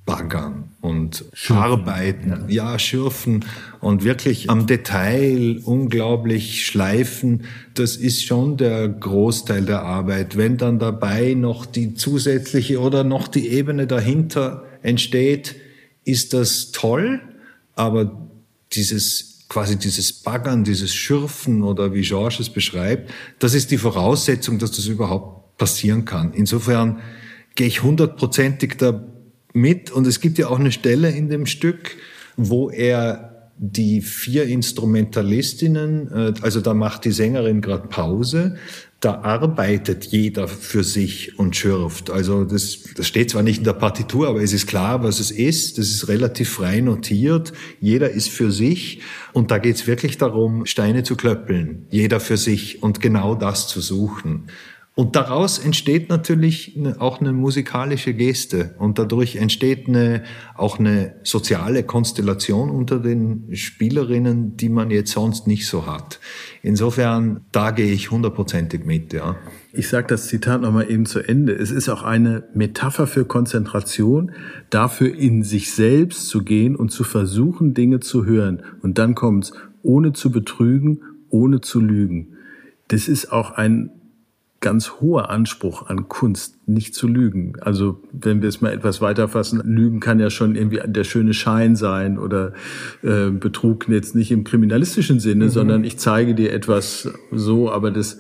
baggern 0.09 0.71
und 0.81 1.27
schürfen. 1.35 1.63
arbeiten, 1.63 2.31
ja. 2.49 2.73
ja, 2.73 2.79
schürfen 2.79 3.45
und 3.81 4.05
wirklich 4.05 4.49
am 4.49 4.67
Detail 4.67 5.61
unglaublich 5.63 6.65
schleifen. 6.65 7.45
Das 7.75 7.97
ist 7.97 8.25
schon 8.25 8.57
der 8.57 8.89
Großteil 8.89 9.67
der 9.67 9.83
Arbeit. 9.83 10.39
Wenn 10.39 10.57
dann 10.57 10.79
dabei 10.79 11.35
noch 11.35 11.67
die 11.67 11.93
zusätzliche 11.93 12.81
oder 12.81 13.05
noch 13.05 13.29
die 13.29 13.49
Ebene 13.49 13.87
dahinter 13.87 14.65
entsteht, 14.83 15.57
ist 16.05 16.33
das 16.33 16.71
toll, 16.73 17.21
aber 17.75 18.31
dieses 18.73 19.38
quasi 19.49 19.77
dieses 19.77 20.13
Baggern, 20.13 20.65
dieses 20.65 20.95
Schürfen 20.95 21.63
oder 21.63 21.95
wie 21.95 22.03
Georges 22.03 22.41
es 22.41 22.51
beschreibt, 22.51 23.11
das 23.39 23.55
ist 23.55 23.71
die 23.71 23.79
Voraussetzung, 23.79 24.59
dass 24.59 24.73
das 24.73 24.87
überhaupt 24.87 25.57
passieren 25.57 26.05
kann. 26.05 26.33
Insofern 26.35 27.01
gehe 27.55 27.67
ich 27.67 27.83
hundertprozentig 27.83 28.77
da 28.77 29.05
mit 29.55 29.91
und 29.91 30.07
es 30.07 30.21
gibt 30.21 30.39
ja 30.39 30.49
auch 30.49 30.59
eine 30.59 30.73
Stelle 30.73 31.11
in 31.11 31.29
dem 31.29 31.47
Stück, 31.47 31.97
wo 32.37 32.71
er 32.71 33.51
die 33.57 34.03
vier 34.03 34.45
Instrumentalistinnen, 34.45 36.13
äh, 36.13 36.35
also 36.43 36.61
da 36.61 36.75
macht 36.75 37.05
die 37.05 37.11
Sängerin 37.11 37.61
gerade 37.61 37.89
Pause, 37.89 38.57
da 39.01 39.21
arbeitet 39.21 40.07
jeder 40.07 40.49
für 40.49 40.83
sich 40.83 41.39
und 41.39 41.55
schürft. 41.55 42.11
Also 42.11 42.45
das, 42.45 42.81
das 42.97 43.07
steht 43.07 43.31
zwar 43.31 43.45
nicht 43.45 43.59
in 43.59 43.65
der 43.65 43.75
Partitur, 43.75 44.27
aber 44.29 44.43
es 44.43 44.53
ist 44.53 44.67
klar, 44.67 45.05
was 45.05 45.21
es 45.21 45.31
ist. 45.31 45.79
Das 45.79 45.89
ist 45.89 46.09
relativ 46.09 46.51
frei 46.51 46.81
notiert. 46.81 47.53
Jeder 47.81 48.11
ist 48.11 48.29
für 48.29 48.51
sich 48.51 49.03
und 49.33 49.53
da 49.53 49.59
geht 49.59 49.77
es 49.77 49.87
wirklich 49.87 50.19
darum, 50.19 50.67
Steine 50.67 51.05
zu 51.05 51.15
klöppeln. 51.15 51.87
Jeder 51.91 52.19
für 52.19 52.37
sich 52.37 52.83
und 52.83 53.01
genau 53.01 53.37
das 53.37 53.69
zu 53.69 53.81
suchen. 53.81 54.49
Und 54.99 55.15
daraus 55.15 55.61
entsteht 55.61 56.09
natürlich 56.09 56.77
auch 56.99 57.21
eine 57.21 57.33
musikalische 57.33 58.15
Geste 58.15 58.75
und 58.81 58.99
dadurch 58.99 59.37
entsteht 59.37 59.87
eine, 59.87 60.25
auch 60.57 60.81
eine 60.81 61.15
soziale 61.23 61.85
Konstellation 61.85 62.69
unter 62.69 62.99
den 62.99 63.45
Spielerinnen, 63.55 64.57
die 64.57 64.69
man 64.69 64.91
jetzt 64.91 65.13
sonst 65.13 65.47
nicht 65.47 65.69
so 65.69 65.87
hat. 65.87 66.19
Insofern, 66.65 67.43
da 67.53 67.71
gehe 67.71 67.93
ich 67.93 68.11
hundertprozentig 68.11 68.87
mit, 68.87 69.13
ja. 69.13 69.37
Ich 69.73 69.89
sage 69.89 70.09
das 70.09 70.27
Zitat 70.27 70.63
nochmal 70.63 70.91
eben 70.91 71.07
zu 71.07 71.21
Ende. 71.21 71.53
Es 71.53 71.71
ist 71.71 71.89
auch 71.89 72.03
eine 72.03 72.49
Metapher 72.53 73.07
für 73.07 73.25
Konzentration, 73.25 74.33
dafür 74.69 75.15
in 75.15 75.45
sich 75.45 75.71
selbst 75.71 76.27
zu 76.27 76.43
gehen 76.43 76.75
und 76.75 76.91
zu 76.91 77.05
versuchen, 77.05 77.73
Dinge 77.73 78.01
zu 78.01 78.27
hören. 78.27 78.65
Und 78.83 78.99
dann 78.99 79.15
kommt's, 79.15 79.53
ohne 79.85 80.13
zu 80.13 80.33
betrügen, 80.33 81.03
ohne 81.31 81.61
zu 81.61 81.79
lügen. 81.79 82.35
Das 82.89 83.07
ist 83.07 83.31
auch 83.31 83.53
ein 83.53 83.91
ganz 84.61 84.93
hoher 85.01 85.31
Anspruch 85.31 85.87
an 85.87 86.09
Kunst, 86.09 86.69
nicht 86.69 86.95
zu 86.95 87.07
lügen. 87.07 87.55
Also 87.61 88.03
wenn 88.13 88.43
wir 88.43 88.49
es 88.49 88.61
mal 88.61 88.73
etwas 88.73 89.01
weiter 89.01 89.29
fassen, 89.29 89.61
Lügen 89.65 90.01
kann 90.01 90.19
ja 90.19 90.31
schon 90.31 90.57
irgendwie 90.57 90.81
der 90.85 91.05
schöne 91.05 91.33
Schein 91.33 91.77
sein 91.77 92.19
oder 92.19 92.53
äh, 93.03 93.31
Betrug 93.31 93.89
jetzt 93.89 94.17
nicht 94.17 94.33
im 94.33 94.43
kriminalistischen 94.45 95.21
Sinne, 95.21 95.47
mhm. 95.47 95.51
sondern 95.51 95.85
ich 95.85 95.99
zeige 95.99 96.35
dir 96.35 96.53
etwas 96.53 97.09
so, 97.31 97.71
aber 97.71 97.91
das, 97.91 98.19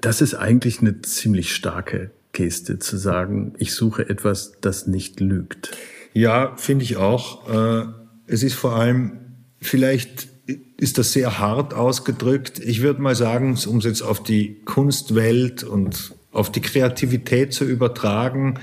das 0.00 0.22
ist 0.22 0.34
eigentlich 0.34 0.80
eine 0.80 1.02
ziemlich 1.02 1.54
starke 1.54 2.10
Geste, 2.32 2.78
zu 2.78 2.96
sagen, 2.96 3.52
ich 3.58 3.74
suche 3.74 4.08
etwas, 4.08 4.60
das 4.60 4.86
nicht 4.86 5.20
lügt. 5.20 5.76
Ja, 6.14 6.54
finde 6.56 6.84
ich 6.84 6.96
auch. 6.96 7.48
Äh, 7.48 7.86
es 8.26 8.42
ist 8.42 8.54
vor 8.54 8.74
allem 8.74 9.20
vielleicht 9.60 10.28
ist 10.76 10.98
das 10.98 11.12
sehr 11.12 11.38
hart 11.38 11.74
ausgedrückt. 11.74 12.58
Ich 12.58 12.82
würde 12.82 13.00
mal 13.00 13.14
sagen, 13.14 13.58
um 13.66 13.78
es 13.78 13.84
jetzt 13.84 14.02
auf 14.02 14.22
die 14.22 14.60
Kunstwelt 14.64 15.62
und 15.62 16.14
auf 16.32 16.50
die 16.50 16.60
Kreativität 16.60 17.52
zu 17.52 17.64
übertragen, 17.64 18.58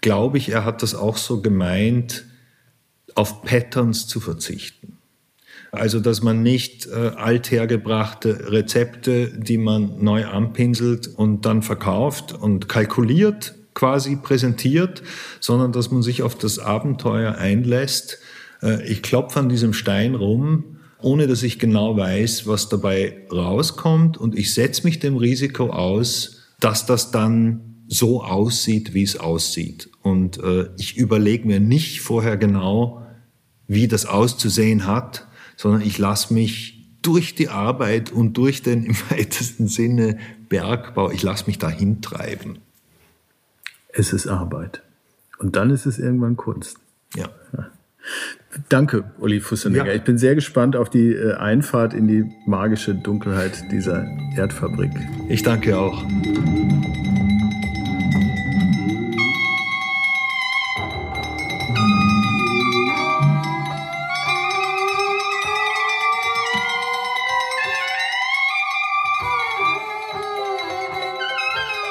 glaube 0.00 0.38
ich, 0.38 0.50
er 0.50 0.64
hat 0.64 0.82
das 0.82 0.94
auch 0.94 1.16
so 1.16 1.42
gemeint, 1.42 2.24
auf 3.14 3.42
Patterns 3.42 4.06
zu 4.06 4.20
verzichten. 4.20 4.96
Also, 5.72 6.00
dass 6.00 6.22
man 6.22 6.42
nicht 6.42 6.86
äh, 6.86 7.12
althergebrachte 7.16 8.50
Rezepte, 8.50 9.28
die 9.28 9.58
man 9.58 10.02
neu 10.02 10.26
anpinselt 10.26 11.06
und 11.06 11.46
dann 11.46 11.62
verkauft 11.62 12.32
und 12.32 12.68
kalkuliert 12.68 13.54
quasi 13.74 14.16
präsentiert, 14.16 15.02
sondern 15.38 15.70
dass 15.72 15.90
man 15.92 16.02
sich 16.02 16.22
auf 16.22 16.36
das 16.36 16.58
Abenteuer 16.58 17.36
einlässt. 17.36 18.18
Äh, 18.62 18.84
ich 18.86 19.02
klopfe 19.02 19.38
an 19.38 19.48
diesem 19.48 19.72
Stein 19.72 20.16
rum 20.16 20.79
ohne 21.02 21.26
dass 21.26 21.42
ich 21.42 21.58
genau 21.58 21.96
weiß, 21.96 22.46
was 22.46 22.68
dabei 22.68 23.26
rauskommt. 23.30 24.16
Und 24.18 24.36
ich 24.36 24.54
setze 24.54 24.84
mich 24.84 24.98
dem 24.98 25.16
Risiko 25.16 25.70
aus, 25.70 26.42
dass 26.60 26.86
das 26.86 27.10
dann 27.10 27.84
so 27.88 28.22
aussieht, 28.22 28.94
wie 28.94 29.02
es 29.02 29.18
aussieht. 29.18 29.90
Und 30.02 30.38
äh, 30.38 30.68
ich 30.78 30.96
überlege 30.96 31.46
mir 31.46 31.60
nicht 31.60 32.00
vorher 32.00 32.36
genau, 32.36 33.04
wie 33.66 33.88
das 33.88 34.06
auszusehen 34.06 34.86
hat, 34.86 35.26
sondern 35.56 35.82
ich 35.82 35.98
lasse 35.98 36.32
mich 36.32 36.80
durch 37.02 37.34
die 37.34 37.48
Arbeit 37.48 38.12
und 38.12 38.34
durch 38.34 38.62
den 38.62 38.84
im 38.86 38.96
weitesten 39.10 39.68
Sinne 39.68 40.18
Bergbau, 40.48 41.10
ich 41.10 41.22
lasse 41.22 41.46
mich 41.46 41.58
dahin 41.58 42.00
treiben. 42.00 42.58
Es 43.88 44.12
ist 44.12 44.26
Arbeit. 44.26 44.82
Und 45.38 45.56
dann 45.56 45.70
ist 45.70 45.86
es 45.86 45.98
irgendwann 45.98 46.36
Kunst. 46.36 46.78
Ja. 47.16 47.28
ja. 47.56 47.70
Danke, 48.68 49.04
Uli 49.18 49.40
Fussenegger. 49.40 49.86
Ja. 49.86 49.94
Ich 49.94 50.02
bin 50.02 50.18
sehr 50.18 50.34
gespannt 50.34 50.74
auf 50.74 50.90
die 50.90 51.12
äh, 51.12 51.34
Einfahrt 51.34 51.94
in 51.94 52.08
die 52.08 52.24
magische 52.46 52.94
Dunkelheit 52.94 53.70
dieser 53.70 54.06
Erdfabrik. 54.36 54.90
Ich 55.28 55.42
danke 55.42 55.78
auch. 55.78 56.04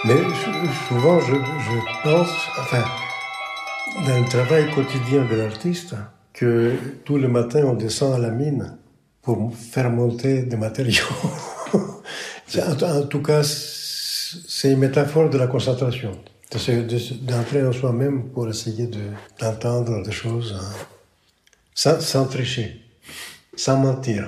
Mais 0.06 0.16
souvent, 0.90 1.20
je, 1.20 1.36
je 1.36 2.02
pense, 2.02 2.50
enfin, 2.58 2.84
dans 4.10 4.20
le 4.22 4.28
travail 4.28 4.72
quotidien 4.72 5.24
de 5.24 5.36
l'artiste, 5.36 5.94
que 6.34 6.74
tous 7.06 7.18
les 7.18 7.28
matins 7.28 7.64
on 7.64 7.76
descend 7.76 8.16
à 8.16 8.18
la 8.18 8.32
mine 8.32 8.76
pour 9.22 9.54
faire 9.56 9.92
monter 9.92 10.42
des 10.42 10.58
matériaux. 10.58 11.06
en, 11.74 13.02
tout 13.04 13.22
cas, 13.22 13.44
c'est 13.44 14.72
une 14.72 14.80
métaphore 14.80 15.30
de 15.30 15.38
la 15.38 15.46
concentration, 15.46 16.14
d'entrer 17.22 17.64
en 17.64 17.72
soi-même 17.72 18.30
pour 18.30 18.50
essayer 18.50 18.90
d'entendre 19.40 20.02
des 20.04 20.12
choses 20.12 20.58
hein, 20.60 20.86
sans, 21.76 22.00
sans 22.02 22.26
tricher, 22.26 22.82
sans 23.56 23.78
mentir. 23.78 24.28